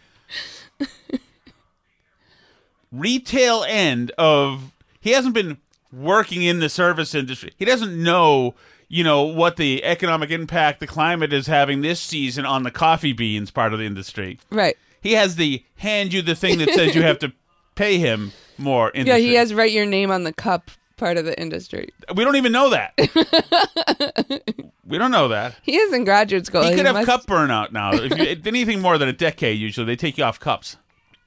[2.91, 5.58] retail end of he hasn't been
[5.91, 7.54] working in the service industry.
[7.58, 8.56] He doesn't know,
[8.88, 13.13] you know, what the economic impact the climate is having this season on the coffee
[13.13, 14.39] beans part of the industry.
[14.50, 14.78] Right.
[15.02, 17.34] He has the hand you the thing that says you have to
[17.76, 20.72] pay him more Yeah, he has write your name on the cup
[21.04, 21.89] part of the industry.
[22.16, 22.94] We don't even know that.
[24.88, 25.56] we don't know that.
[25.63, 26.63] He is in graduate school.
[26.63, 27.92] He could have must- cup burnout now.
[27.94, 30.78] If you, anything more than a decade, usually they take you off cups.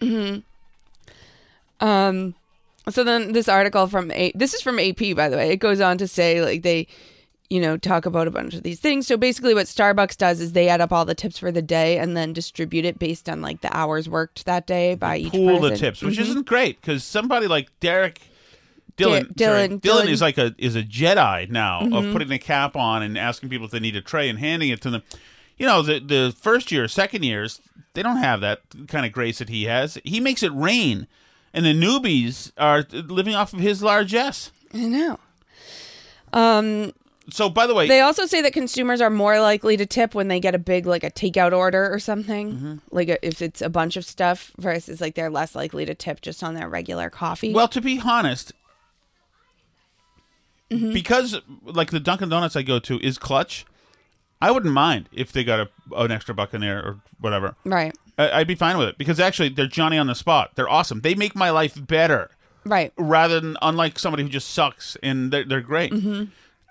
[0.01, 0.37] hmm
[1.81, 2.35] Um.
[2.89, 5.51] So then this article from A this is from AP by the way.
[5.51, 6.87] It goes on to say like they
[7.51, 9.07] you know talk about a bunch of these things.
[9.07, 11.99] So basically what Starbucks does is they add up all the tips for the day
[11.99, 15.59] and then distribute it based on like the hours worked that day by each Pool
[15.59, 15.71] person.
[15.71, 16.23] the tips, which Mhm.
[16.23, 18.21] isn't great because somebody like Derek
[18.97, 22.13] Dylan, Da- sorry, Dylan- Dylan Dylan- is like a is a Jedi now of Mhm.
[22.13, 24.81] putting a cap on and asking people if they need a tray and handing it
[24.83, 25.03] to them.
[25.59, 27.61] You know, the the first year, second years,
[27.95, 29.99] they don't have that kind of grace that he has.
[30.05, 31.07] He makes it rain,
[31.55, 34.51] and the newbies are living off of his largesse.
[34.75, 35.19] I know.
[36.33, 36.93] Um
[37.31, 40.29] So, by the way, They also say that consumers are more likely to tip when
[40.29, 42.53] they get a big like a takeout order or something.
[42.53, 42.75] Mm-hmm.
[42.93, 46.21] Like a, if it's a bunch of stuff versus like they're less likely to tip
[46.21, 47.53] just on their regular coffee.
[47.53, 48.53] Well, to be honest,
[50.71, 50.93] Mhm.
[50.93, 53.65] because like the Dunkin' Donuts I go to is clutch,
[54.43, 57.55] I wouldn't mind if they got a, an extra buck in there or whatever.
[57.65, 57.95] Right.
[58.19, 60.53] I, I'd be fine with it because actually they're Johnny on the spot.
[60.57, 61.01] They're awesome.
[61.03, 62.31] They make my life better.
[62.65, 62.93] Right.
[62.97, 65.93] Rather than unlike somebody who just sucks and they're, they're great.
[65.93, 66.29] Mhm.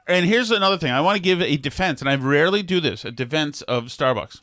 [0.07, 0.91] And here's another thing.
[0.91, 4.41] I want to give a defense, and I rarely do this, a defense of Starbucks.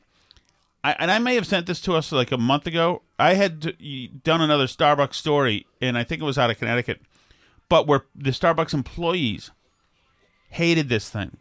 [0.83, 3.03] I, and I may have sent this to us like a month ago.
[3.17, 3.61] I had
[4.25, 7.01] done another Starbucks story, and I think it was out of Connecticut,
[7.73, 9.51] but where the Starbucks employees
[10.51, 11.39] hated this thing.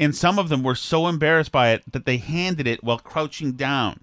[0.00, 3.52] And some of them were so embarrassed by it that they handed it while crouching
[3.52, 4.00] down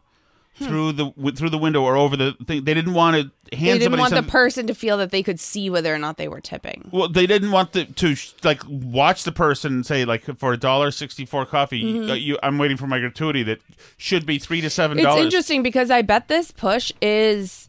[0.58, 0.66] Hmm.
[0.66, 2.64] through the w- through the window or over the thing.
[2.64, 3.16] They didn't want
[3.50, 3.82] to hand.
[3.82, 6.28] They didn't want the person to feel that they could see whether or not they
[6.30, 6.88] were tipping.
[6.94, 10.54] well, they didn't want the, to sh- like watch the person and say like for
[10.54, 12.10] a dollar sixty four coffee, Mhm.
[12.10, 13.60] uh, you, I'm waiting for my gratuity that
[13.98, 17.68] should be three to seven It's interesting because I bet this push is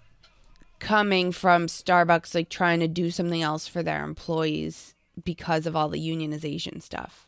[0.78, 5.88] coming from Starbucks like trying to do something else for their employees because of all
[5.88, 7.26] the unionization stuff.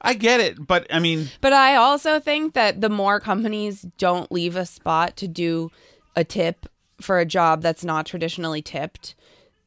[0.00, 4.30] I get it, but I mean, But I also think that the more companies don't
[4.32, 5.70] leave a spot to do
[6.16, 6.66] a tip
[7.00, 9.14] for a job that's not traditionally tipped,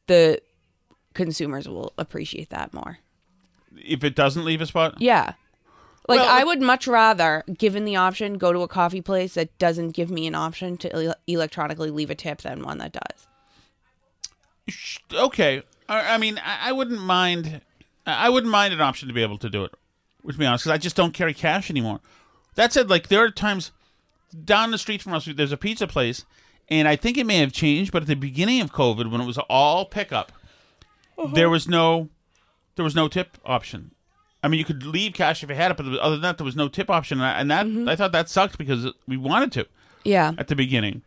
[0.06, 0.40] the
[1.14, 2.98] consumers will appreciate that more.
[3.78, 5.32] if it doesn't leave a spot, Yeah.
[6.08, 9.56] Like Well, I would much rather, given the option, go to a coffee place that
[9.58, 13.26] doesn't give me an option to ele- electronically leave a tip than one that does.
[15.12, 15.62] okay.
[15.88, 17.60] I, I mean, I, I wouldn't mind.
[18.06, 19.72] I I wouldn't mind an option to be able to do it.
[20.28, 22.00] To be honest, because I just don't carry cash anymore.
[22.56, 23.72] That said, like there are times
[24.44, 26.24] down the street from us, there's a pizza place,
[26.68, 29.26] and I think it may have changed, but at the beginning of COVID, when it
[29.26, 30.32] was all pickup,
[31.16, 31.32] uh-huh.
[31.34, 32.08] there was no,
[32.74, 33.92] there was no tip option.
[34.42, 36.44] I mean, you could leave cash if you had it, but other than that, there
[36.44, 39.52] was no tip option, and, I, and that I thought that sucked because we wanted
[39.52, 39.66] to.
[40.04, 40.32] Yeah.
[40.38, 41.02] At the beginning,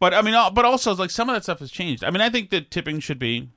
[0.00, 2.02] but I mean, but also like some of that stuff has changed.
[2.02, 3.50] I mean, I think that tipping should be.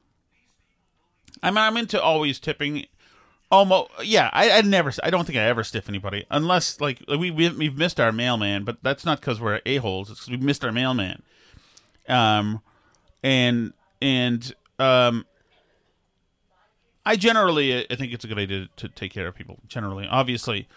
[1.41, 2.86] I mean, I'm into always tipping.
[3.51, 4.30] Almost, yeah.
[4.32, 4.91] I, I never.
[5.04, 8.63] I don't think I ever stiff anybody unless like we, we we've missed our mailman,
[8.63, 10.12] but that's not because we're a holes.
[10.12, 11.23] It's because we missed our mailman.
[12.08, 12.62] Um,
[13.23, 15.25] and and um,
[17.05, 19.59] I generally I think it's a good idea to take care of people.
[19.67, 20.67] Generally, obviously,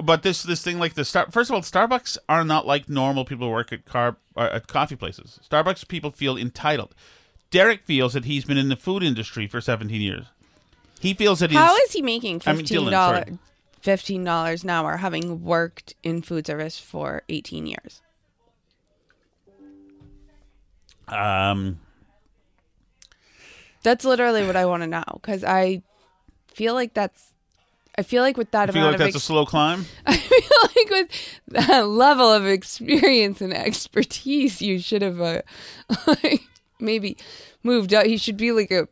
[0.00, 1.30] but this this thing like the star.
[1.30, 4.66] First of all, Starbucks are not like normal people who work at car uh, at
[4.66, 5.38] coffee places.
[5.48, 6.94] Starbucks people feel entitled.
[7.50, 10.24] Derek feels that he's been in the food industry for 17 years.
[11.00, 13.38] He feels that he's How is he making fifteen dollars
[13.80, 18.00] fifteen dollars an hour having worked in food service for eighteen years?
[21.08, 21.80] Um,
[23.82, 25.82] That's literally what I want to know because I
[26.48, 27.30] feel like that's.
[27.98, 29.84] I feel like with that I feel amount like of that's a slow climb.
[30.06, 35.42] I feel like with that level of experience and expertise, you should have uh,
[36.06, 36.42] like
[36.80, 37.18] maybe
[37.62, 38.06] moved up.
[38.06, 38.88] He should be like a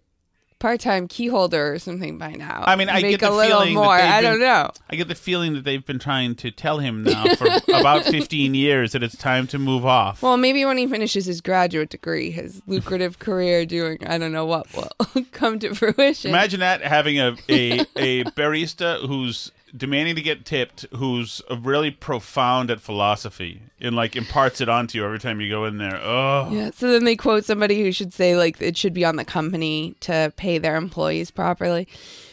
[0.61, 2.63] part-time key holder or something by now.
[2.67, 3.97] I mean, I make get the a little feeling more.
[3.97, 4.71] that I been- don't know.
[4.91, 8.55] I get the feeling that they've been trying to tell him now for about 15
[8.55, 10.23] years that it's time to move off.
[10.23, 14.47] Well, maybe when he finishes his graduate degree, his lucrative career doing I don't know
[14.47, 16.31] what will come to fruition.
[16.31, 22.71] Imagine that having a, a, a barista who's demanding to get tipped, who's really profound
[22.71, 26.01] at philosophy and like imparts it onto you every time you go in there.
[26.03, 26.71] Oh, Yeah.
[26.71, 29.95] So then they quote somebody who should say like it should be on the company
[30.01, 31.87] to pay their employees properly.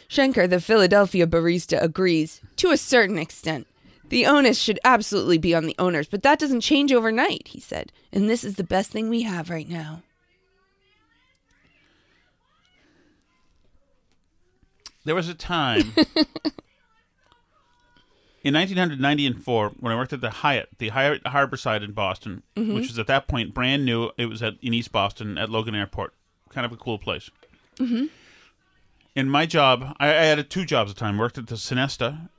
[0.10, 3.68] Schenker, the Philadelphia barista, agrees to a certain extent.
[4.10, 7.92] The onus should absolutely be on the owners, but that doesn't change overnight, he said.
[8.14, 10.02] And this is the best thing we have right now.
[15.04, 15.94] There was a time
[18.48, 22.44] in 1990 and four when I worked at the Hyatt, the Hyatt Harborside in Boston,
[22.56, 22.76] Mhm.
[22.76, 24.12] which was at that point brand new.
[24.18, 26.14] It was at in East Boston at Logan Airport,
[26.50, 27.30] kind of a cool place.
[27.78, 28.06] Mm-hmm.
[29.16, 31.18] In my job, I, I had two jobs at the time.
[31.18, 32.30] Worked at the Sonesta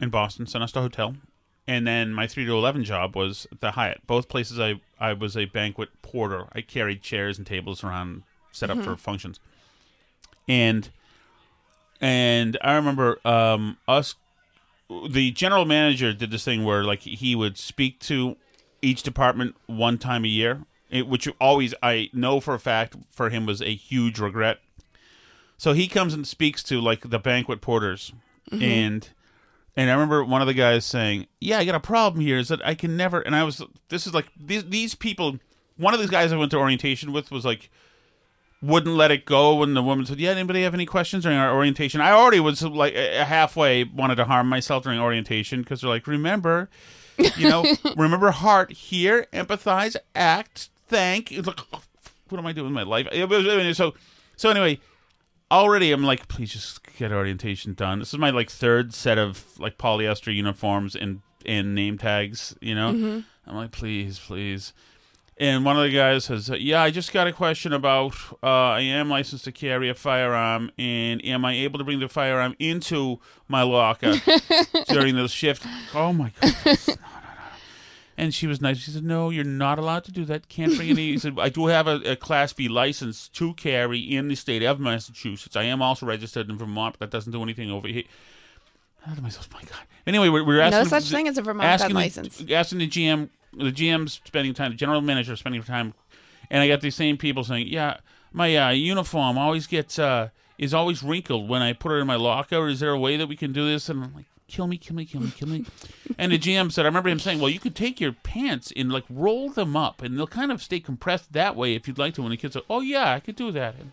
[0.00, 1.16] in Boston, Sonesta Hotel,
[1.66, 4.06] and then my three to eleven job was at the Hyatt.
[4.06, 6.46] Both places, I I was a banquet porter.
[6.52, 8.84] I carried chairs and tables around, set up Mhm.
[8.84, 9.38] for functions,
[10.48, 10.88] and
[12.00, 14.14] and I remember um, us.
[15.08, 18.36] The general manager did this thing where like he would speak to
[18.82, 23.30] each department one time a year, it, which always I know for a fact for
[23.30, 24.58] him was a huge regret.
[25.58, 28.12] So he comes and speaks to like the banquet porters,
[28.52, 28.62] Mhm.
[28.62, 29.08] and
[29.76, 32.38] and I remember one of the guys saying, "Yeah, I got a problem here.
[32.38, 35.38] Is that I can never." And I was, this is like these these people.
[35.76, 37.70] One of these guys I went to orientation with was like,
[38.66, 41.54] wouldn't let it go when the woman said, "Yeah, anybody have any questions during our
[41.54, 46.06] orientation?" I already was like halfway wanted to harm myself during orientation because they're like,
[46.06, 46.68] "Remember,
[47.36, 47.64] you know,
[47.96, 51.80] remember heart, hear, empathize, act, thank." It's like, oh,
[52.28, 53.06] what am I doing with my life?
[53.74, 53.94] So,
[54.36, 54.80] so anyway,
[55.50, 58.00] already I'm like, please just get orientation done.
[58.00, 62.56] This is my like third set of like polyester uniforms and and name tags.
[62.60, 63.24] You know, Mhm.
[63.46, 64.72] I'm like, please, please.
[65.38, 68.14] And one of the guys says, "Yeah, I just got a question about.
[68.42, 72.08] Uh, I am licensed to carry a firearm, and am I able to bring the
[72.08, 74.14] firearm into my locker
[74.88, 76.78] during the shift?" Oh my god!
[78.18, 78.78] And she was nice.
[78.78, 80.48] She said, "No, you're not allowed to do that.
[80.48, 83.98] Can't bring any." He said, "I do have a, a Class B license to carry
[83.98, 85.54] in the state of Massachusetts.
[85.54, 88.04] I am also registered in Vermont, but that doesn't do anything over here."
[89.04, 91.42] I thought to myself, "My God." Anyway, we're, we're No asking such thing as a
[91.42, 92.42] Vermont asking gun the- license.
[92.50, 95.94] Asking the GM, the GM's spending time, the general manager spending time,
[96.50, 97.98] and I got these same people saying, "Yeah,
[98.32, 102.16] my uh, uniform always gets uh, is always wrinkled when I put it in my
[102.16, 102.68] locker.
[102.68, 104.96] Is there a way that we can do this?" And I'm like, "Kill me, kill
[104.96, 105.64] me, kill me, kill me."
[106.18, 108.92] and the GM said, "I remember him saying, well, you could take your pants and
[108.92, 112.14] like roll them up, and they'll kind of stay compressed that way if you'd like
[112.14, 113.92] to." And the kids said, "Oh yeah, I could do that." And,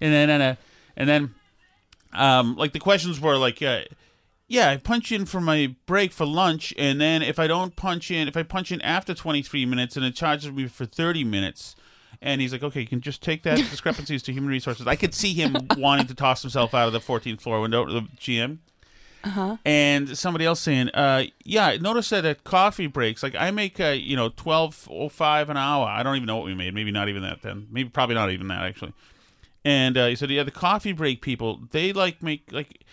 [0.00, 0.56] and then and, uh,
[0.96, 1.34] and then
[2.12, 3.82] um, like the questions were like, uh,
[4.48, 8.10] yeah, I punch in for my break for lunch, and then if I don't punch
[8.10, 11.74] in, if I punch in after 23 minutes, and it charges me for 30 minutes.
[12.22, 14.86] And he's like, okay, you can just take that discrepancies to human resources.
[14.86, 18.02] I could see him wanting to toss himself out of the 14th floor window, the
[18.18, 18.58] GM.
[19.24, 19.56] Uh huh.
[19.64, 23.88] And somebody else saying, uh, yeah, notice that at coffee breaks, like I make, uh,
[23.88, 25.88] you know, twelve oh five an hour.
[25.88, 26.74] I don't even know what we made.
[26.74, 27.66] Maybe not even that then.
[27.68, 28.92] Maybe probably not even that actually.
[29.64, 32.84] And uh, he said, yeah, the coffee break people, they like make like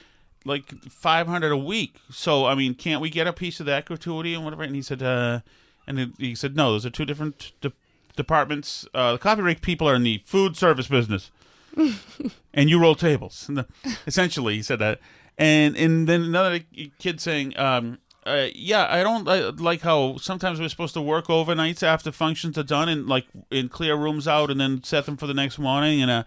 [0.45, 1.95] like five hundred a week.
[2.11, 4.63] So I mean, can't we get a piece of that gratuity and whatever?
[4.63, 5.39] And he said, uh,
[5.87, 7.73] and he said, no, those are two different de-
[8.15, 8.87] departments.
[8.93, 11.31] Uh, the coffee break people are in the food service business
[12.53, 13.47] and you roll tables.
[13.49, 13.67] The-
[14.05, 14.99] essentially, he said that.
[15.37, 16.59] And and then another
[16.99, 21.25] kid saying, um, uh, "Yeah, I don't uh, like how sometimes we're supposed to work
[21.25, 25.17] overnights after functions are done and like and clear rooms out and then set them
[25.17, 26.03] for the next morning.
[26.03, 26.23] And uh,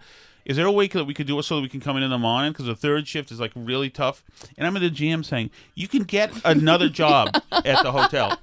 [0.47, 2.01] is there a way that we could do it so that we can come in
[2.03, 4.23] in the morning because the third shift is like really tough?
[4.57, 8.39] And I'm at the GM saying, you can get another job at the hotel."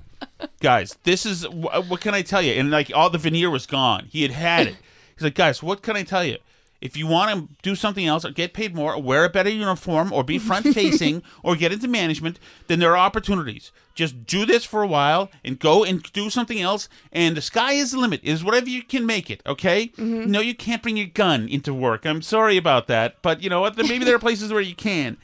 [0.60, 2.52] guys, this is wh- what can I tell you?
[2.52, 4.06] And like all the veneer was gone.
[4.10, 4.76] He had had it.
[5.16, 6.38] He's like, guys, what can I tell you?
[6.84, 9.48] If you want to do something else, or get paid more, or wear a better
[9.48, 13.72] uniform, or be front facing, or get into management, then there are opportunities.
[13.94, 16.90] Just do this for a while and go and do something else.
[17.10, 18.20] And the sky is the limit.
[18.22, 19.40] Is whatever you can make it.
[19.46, 19.88] Okay?
[19.96, 20.30] Mm-hmm.
[20.30, 22.04] No, you can't bring your gun into work.
[22.04, 23.78] I'm sorry about that, but you know what?
[23.78, 25.16] Maybe there are places where you can.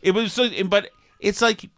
[0.00, 0.88] It was, so, but
[1.20, 1.68] it's like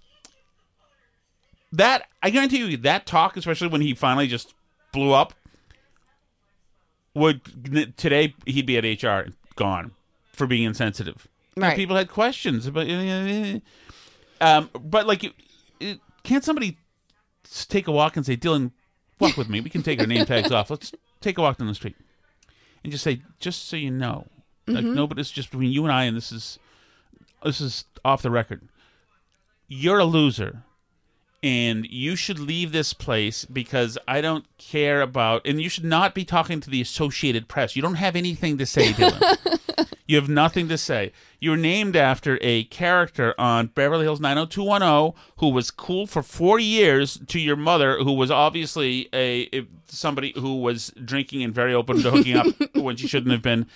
[1.73, 4.55] that I guarantee you that talk, especially when he finally just
[4.93, 5.35] blew up,
[7.19, 9.93] would today he'd be at HR gone
[10.33, 11.27] for being insensitive.
[11.57, 11.77] Right.
[11.77, 12.87] people had questions about.
[14.41, 15.35] Um, but like, it-
[15.81, 16.79] it- can't somebody
[17.69, 18.71] take a walk and say, "Dylan,
[19.19, 19.61] walk with me.
[19.61, 20.71] We can take our name tags off.
[20.71, 21.97] Let's take a walk down the street,"
[22.85, 24.27] and just say, "Just so you know,
[24.69, 24.95] like Mhm.
[24.95, 25.21] nobody.
[25.21, 26.59] It's just between you and I, and this is
[27.43, 28.69] this is off the record.
[29.67, 30.63] You're a loser."
[31.43, 36.15] And you should leave this place because I don't care about, and you should not
[36.15, 37.77] be talking to the Associated Press.
[37.77, 39.89] You don't have anything to say, Dylan.
[40.07, 41.13] you have nothing to say.
[41.39, 47.21] You're named after a character on Beverly Hills 90210 who was cool for four years
[47.29, 52.03] to your mother, who was obviously a, a somebody who was drinking and very open
[52.03, 53.67] to hooking up when she shouldn't have been.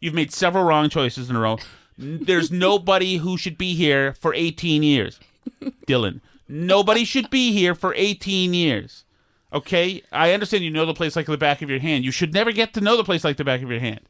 [0.00, 1.58] You've made several wrong choices in a row.
[1.96, 5.20] There's nobody who should be here for 18 years.
[5.86, 6.20] Dylan.
[6.48, 9.04] Nobody should be here for 18 years.
[9.52, 10.02] Okay?
[10.12, 12.04] I understand you know the place like the back of your hand.
[12.04, 14.00] You should never get to know the place like the back of your hand.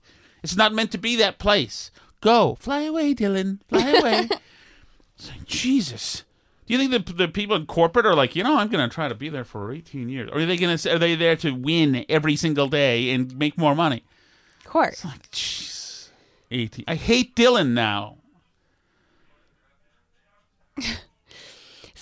[0.43, 1.91] It's not meant to be that place.
[2.21, 2.57] Go.
[2.61, 3.61] Fly away, Dylan.
[3.69, 4.29] Fly away.
[5.29, 6.25] Like, Jesus.
[6.67, 8.93] Do you think the, the people in corporate are like, you know, I'm going to
[8.93, 10.29] try to be there for 18 years?
[10.31, 13.57] Or are they going to are they there to win every single day and make
[13.57, 14.03] more money?
[14.65, 15.05] Of course.
[15.05, 16.09] Like jeez,
[16.51, 16.87] 18.
[16.89, 18.17] I hate Dylan now.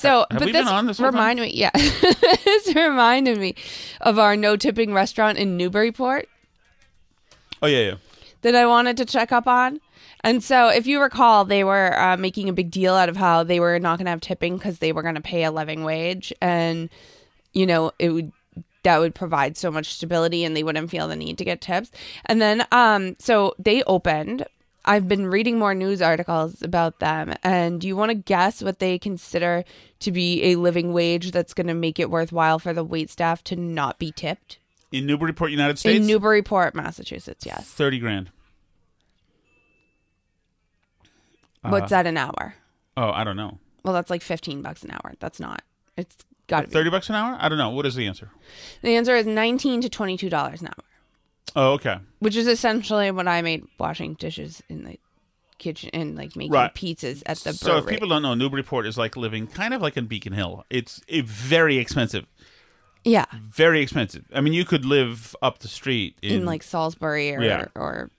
[0.02, 3.54] So, Have but this this reminded me, yeah, this reminded me
[4.00, 6.28] of our no tipping restaurant in Newburyport
[7.62, 7.94] Oh, yeah, yeah.
[8.42, 9.80] that I wanted to check up on.
[10.24, 13.42] And so, if you recall, they were uh, making a big deal out of how
[13.44, 15.84] they were not going to have tipping because they were going to pay a living
[15.84, 16.90] wage, and
[17.52, 18.32] you know it would
[18.84, 21.90] that would provide so much stability, and they wouldn't feel the need to get tips.
[22.26, 24.44] And then, um, so they opened.
[24.84, 28.80] I've been reading more news articles about them, and do you want to guess what
[28.80, 29.64] they consider
[30.00, 33.44] to be a living wage that's going to make it worthwhile for the wait staff
[33.44, 34.58] to not be tipped
[34.90, 36.00] In Newburyport, United States?
[36.00, 37.46] in Newburyport, Massachusetts?
[37.46, 37.64] Yes.
[37.68, 38.30] 30 grand.
[41.62, 42.56] What's Uh, that an hour?
[42.96, 43.58] Oh, I don't know.
[43.84, 45.14] Well, that's like 15 bucks an hour.
[45.20, 45.62] That's not.
[45.96, 46.16] It's
[46.48, 46.72] got to be.
[46.72, 47.36] 30 bucks an hour?
[47.40, 47.70] I don't know.
[47.70, 48.30] What is the answer?
[48.82, 50.84] The answer is 19 to 22 dollars an hour,
[51.54, 51.98] Oh, okay.
[52.20, 54.98] which is essentially what I made washing dishes in the
[55.58, 56.74] kitchen and like making Right.
[56.74, 59.96] pizzas at the So if people don't know, Newburyport is like living kind of like
[59.96, 60.64] in Beacon Hill.
[60.70, 62.26] It's eh, very expensive.
[63.04, 64.24] yeah, Very expensive.
[64.34, 67.66] I mean, you could live up the street in, in, like Salisbury or Yeah.
[67.74, 68.10] or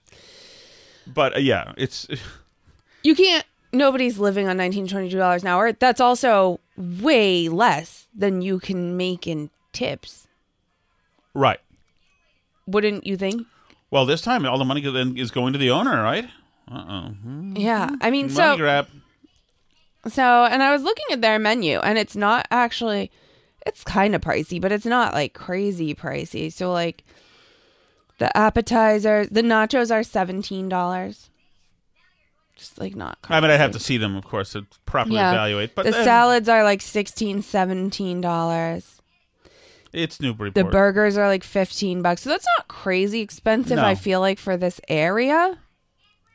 [1.06, 2.06] But uh, yeah, it's
[3.02, 3.44] you can't.
[3.72, 5.72] Nobody's living on 19 22 dollars an hour.
[5.72, 10.28] That's also way less than you can make in tips.
[11.34, 11.58] right.
[12.66, 13.46] Wouldn't you think?
[13.90, 16.28] Well, this time all the money then is going to the owner, right?
[16.70, 17.14] Uh oh.
[17.54, 18.88] Yeah, I mean, money so grab.
[20.08, 23.10] So, and I was looking at their menu, and it's not actually,
[23.66, 26.52] it's kind of pricey, but it's not like crazy pricey.
[26.52, 27.04] So, like,
[28.18, 31.30] the appetizers, the nachos are seventeen dollars.
[32.56, 33.18] Just like not.
[33.28, 35.74] I mean, I'd have to see them, of course, to properly evaluate.
[35.74, 39.00] But the then salads are like 16 17 dollars.
[39.94, 40.54] It's Newburyport.
[40.54, 42.22] The burgers are like fifteen bucks.
[42.22, 43.76] So that's not crazy expensive.
[43.76, 43.84] No.
[43.84, 45.58] I feel like for this area.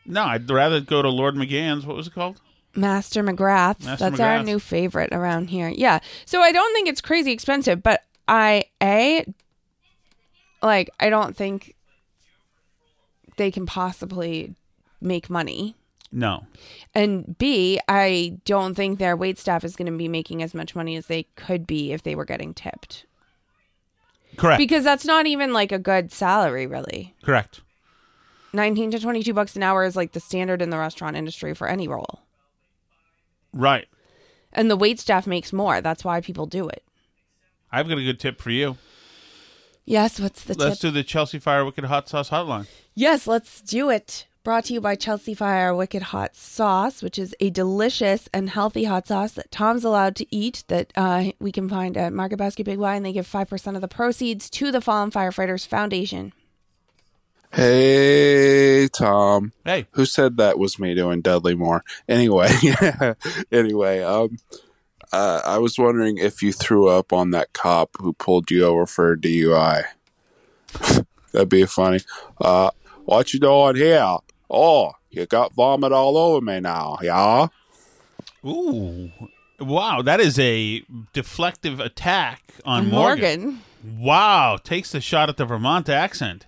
[0.05, 1.85] No, I'd rather go to Lord McGann's.
[1.85, 2.41] What was it called?
[2.75, 3.83] Master McGrath.
[3.83, 4.45] Master That's our McGrath's.
[4.45, 5.69] new favorite around here.
[5.69, 5.99] Yeah.
[6.25, 9.25] So I don't think it's crazy expensive, but I a
[10.61, 11.75] like I don't think
[13.37, 14.55] they can possibly
[15.01, 15.75] make money.
[16.11, 16.45] No.
[16.95, 20.75] And B, I don't think their wait staff is going to be making as much
[20.75, 23.05] money as they could be if they were getting tipped.
[24.39, 24.57] Correct.
[24.57, 27.15] Because that's not even like a good salary really.
[27.23, 27.61] Correct.
[28.53, 31.67] 19 to 22 bucks an hour is like the standard in the restaurant industry for
[31.67, 32.21] any role.
[33.53, 33.87] Right.
[34.51, 35.81] And the wait staff makes more.
[35.81, 36.83] That's why people do it.
[37.71, 38.77] I've got a good tip for you.
[39.85, 40.89] Yes, what's the Let's tip?
[40.89, 42.67] do the Chelsea Fire Wicked Hot Sauce Hotline.
[42.95, 44.25] Yes, let's do it.
[44.41, 48.85] Brought to you by Chelsea Fire Wicked Hot Sauce, which is a delicious and healthy
[48.85, 52.63] hot sauce that Tom's allowed to eat that uh, we can find at Market Basket
[52.63, 56.31] Big Y, and they give 5% of the proceeds to the Fallen Firefighters Foundation.
[57.51, 59.51] Hey, Tom.
[59.65, 59.87] Hey.
[59.91, 61.83] Who said that was me doing Dudley Moore?
[62.07, 62.49] Anyway,
[63.51, 64.37] anyway, um,
[65.11, 68.85] uh, I was wondering if you threw up on that cop who pulled you over
[68.85, 69.83] for a DUI.
[71.33, 71.99] That'd be funny.
[72.39, 72.71] Uh,
[73.09, 74.17] what you doing here?
[74.49, 77.47] Oh, you got vomit all over me now, yeah?
[78.45, 79.11] Ooh.
[79.59, 80.81] Wow, that is a
[81.13, 83.41] deflective attack on On Morgan.
[83.43, 83.61] Morgan.
[83.99, 86.45] Wow, takes the shot at the Vermont accent.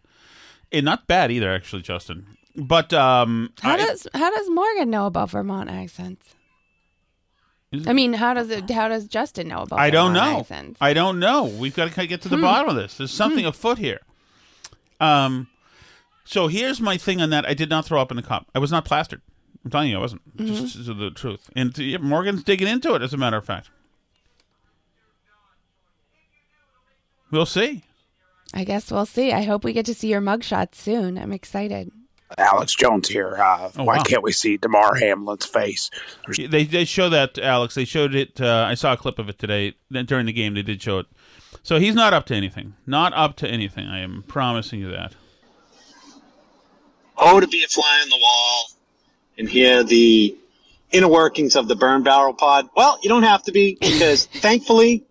[0.71, 2.37] And not bad either, actually, Justin.
[2.55, 6.35] But um, How I- does how does Morgan know about Vermont accents?
[7.87, 8.69] I mean, how does it?
[8.69, 9.79] How does Justin know about?
[9.79, 10.39] I don't Vermont know.
[10.41, 10.77] Accents?
[10.81, 11.45] I don't know.
[11.45, 12.41] We've got to kind of get to the Hmm.
[12.43, 12.97] bottom of this.
[12.97, 13.99] There's something afoot here.
[14.99, 15.47] Um,
[16.23, 17.45] So here's my thing on that.
[17.45, 18.47] I did not throw up in the cup.
[18.55, 19.21] I was not plastered.
[19.65, 20.37] I'm telling you, I wasn't.
[20.37, 20.47] Mhm.
[20.47, 21.49] Just, just the truth.
[21.55, 23.69] And yeah, Morgan's digging into it, as a matter of fact.
[27.31, 27.83] We'll see.
[28.53, 29.31] I guess we'll see.
[29.31, 31.17] I hope we get to see your mugshots soon.
[31.17, 31.91] I'm excited.
[32.37, 33.35] Alex Jones here.
[33.37, 34.03] Uh, Oh, why wow.
[34.03, 35.89] can't we see Damar Hamlin's face?
[36.37, 37.75] They they show that Alex.
[37.75, 38.39] They showed it.
[38.39, 40.53] Uh, I saw a clip of it today during the game.
[40.53, 41.07] They did show it.
[41.63, 42.75] So he's not up to anything.
[42.87, 43.85] Not up to anything.
[43.87, 45.13] I am promising you that.
[47.23, 48.65] Oh, to be a fly on the wall
[49.37, 50.35] and hear the
[50.91, 52.69] inner workings of the burn barrel pod.
[52.75, 55.05] Well, you don't have to be because thankfully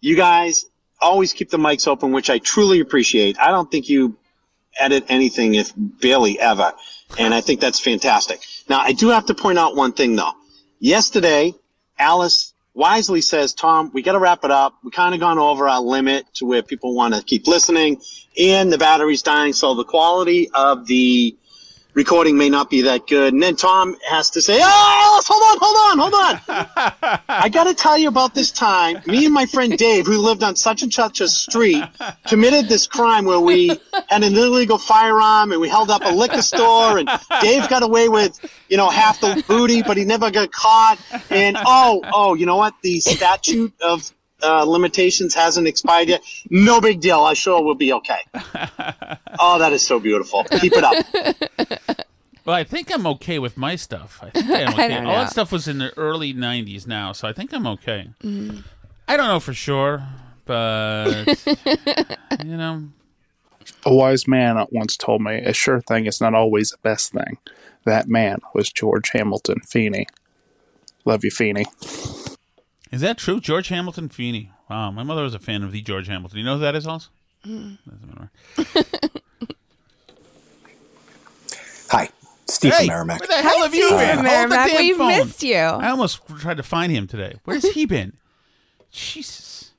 [0.00, 0.66] you guys
[1.00, 3.38] always keep the mics open, which I truly appreciate.
[3.38, 4.16] I don't think you
[4.78, 6.72] edit anything if barely ever.
[7.18, 8.40] And I think that's fantastic.
[8.68, 10.32] Now, I do have to point out one thing though.
[10.80, 11.54] Yesterday,
[11.98, 14.78] Alice wisely says, Tom, we got to wrap it up.
[14.84, 18.00] We kind of gone over our limit to where people want to keep listening
[18.38, 19.52] and the battery's dying.
[19.52, 21.36] So the quality of the
[21.98, 23.34] recording may not be that good.
[23.34, 27.20] And then Tom has to say, Oh, Alice, hold on, hold on, hold on.
[27.28, 29.02] I got to tell you about this time.
[29.06, 31.82] Me and my friend Dave, who lived on such and such a street,
[32.24, 33.68] committed this crime where we
[34.08, 37.10] had an illegal firearm and we held up a liquor store and
[37.42, 38.38] Dave got away with,
[38.68, 40.98] you know, half the booty, but he never got caught.
[41.30, 42.74] And oh, oh, you know what?
[42.82, 44.12] The statute of
[44.42, 46.22] uh, limitations hasn't expired yet.
[46.50, 47.20] No big deal.
[47.20, 48.20] I'm sure we'll be okay.
[49.40, 50.42] Oh, that is so beautiful.
[50.44, 51.04] Keep it up.
[52.44, 54.20] Well, I think I'm okay with my stuff.
[54.22, 54.88] I think I'm okay.
[54.88, 55.18] don't All know.
[55.18, 58.08] that stuff was in the early '90s now, so I think I'm okay.
[58.24, 58.64] Mhm.
[59.06, 60.02] I don't know for sure,
[60.46, 61.26] but
[62.42, 62.84] you know,
[63.84, 67.36] A wise man once told me, a sure thing is not always the best thing.
[67.84, 70.06] That man was George Hamilton Feeney.
[71.04, 71.66] Love you, Feeney.
[72.90, 73.40] Is that true?
[73.40, 74.50] George Hamilton Feeney.
[74.70, 76.38] Wow, my mother was a fan of the George Hamilton.
[76.38, 77.08] You know who that is, also?
[77.46, 77.78] Mm.
[81.90, 82.08] Hi,
[82.46, 83.20] Steve hey, from Merrimack.
[83.20, 84.16] Where the hell have you Steve been?
[84.16, 84.68] from Hold the Merrimack.
[84.68, 85.08] damn We've phone.
[85.08, 85.54] missed you.
[85.56, 87.36] I almost tried to find him today.
[87.44, 88.12] Where's he been?
[88.90, 89.70] Jesus.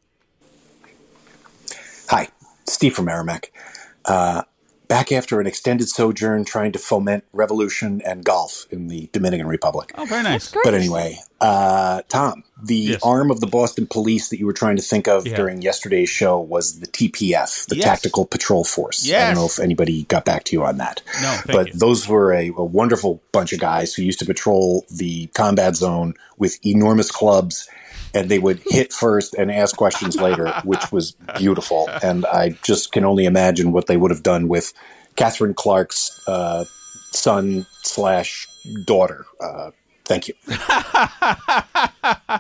[2.10, 2.28] Hi,
[2.66, 3.52] Steve from Merrimack.
[4.06, 4.42] Uh,
[4.90, 9.94] back after an extended sojourn trying to foment revolution and golf in the Dominican Republic.
[9.96, 10.52] Oh, very nice.
[10.64, 14.82] But anyway, uh, Tom, the arm of the Boston police that you were trying to
[14.82, 15.36] think of Yeah.
[15.38, 17.86] during yesterday's show was the TPF, the Yes.
[17.86, 19.08] Tactical Patrol Force.
[19.10, 21.02] I don't know if anybody got back to you on that.
[21.22, 21.74] No, thank but you.
[21.80, 26.16] those were a, a wonderful bunch of guys who used to patrol the combat zone
[26.38, 27.70] with enormous clubs
[28.14, 31.90] and they would hit first and ask questions later, which was beautiful.
[32.04, 34.74] And I just can only imagine what they would have done with
[35.16, 36.66] Catherine Clark's uh,
[37.12, 38.48] son slash
[38.86, 39.26] daughter.
[39.42, 39.72] Uh,
[40.06, 40.34] thank you.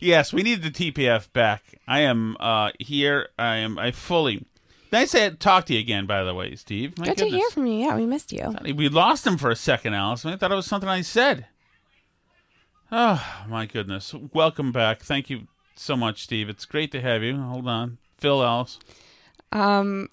[0.00, 1.62] yes, we need the TPF back.
[1.86, 3.28] I am uh, here.
[3.38, 3.78] I am.
[3.78, 4.46] I fully.
[4.92, 6.06] Nice to talk to you again.
[6.06, 6.96] By the way, Steve.
[6.98, 7.74] My Good to hear from you.
[7.74, 8.54] Yeah, we missed you.
[8.62, 10.24] We lost him for a second, Alice.
[10.24, 11.46] I thought it was something I said.
[12.96, 14.14] Oh my goodness!
[14.32, 15.02] Welcome back.
[15.02, 16.48] Thank you so much, Steve.
[16.48, 17.36] It's great to have you.
[17.42, 18.78] Hold on, Phil, Alice.
[19.50, 20.08] Um,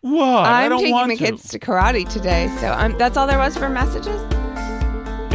[0.00, 0.44] what?
[0.46, 1.24] I I'm don't taking the to.
[1.24, 4.20] kids to karate today, so I'm, that's all there was for messages.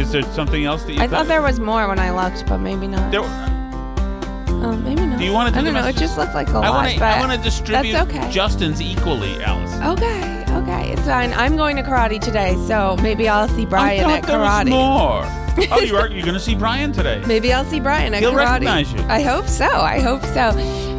[0.00, 1.02] Is there something else that you?
[1.02, 3.10] I thought there was more when I looked, but maybe not.
[3.12, 5.18] There- oh, maybe not.
[5.18, 5.60] Do you want to?
[5.60, 5.86] I don't know.
[5.86, 6.98] It just looked like a I lot, want to.
[6.98, 8.30] but I want to distribute That's okay.
[8.30, 9.98] Justin's equally, Alice.
[9.98, 11.34] Okay, okay, it's fine.
[11.34, 14.64] I'm going to karate today, so maybe I'll see Brian I at thought there was
[14.64, 14.70] karate.
[14.70, 15.45] more.
[15.70, 16.08] Oh, you are.
[16.08, 17.22] You're going to see Brian today.
[17.26, 18.50] Maybe I'll see Brian at He'll karate.
[18.50, 19.00] recognize you.
[19.08, 19.64] I hope so.
[19.66, 20.50] I hope so.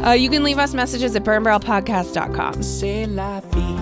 [0.04, 2.62] Uh, you can leave us messages at burnbarrelpodcast.com.
[2.62, 3.76] C'est la vie.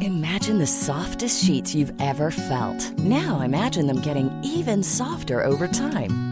[0.00, 2.92] Imagine the softest sheets you've ever felt.
[2.98, 6.31] Now imagine them getting even softer over time.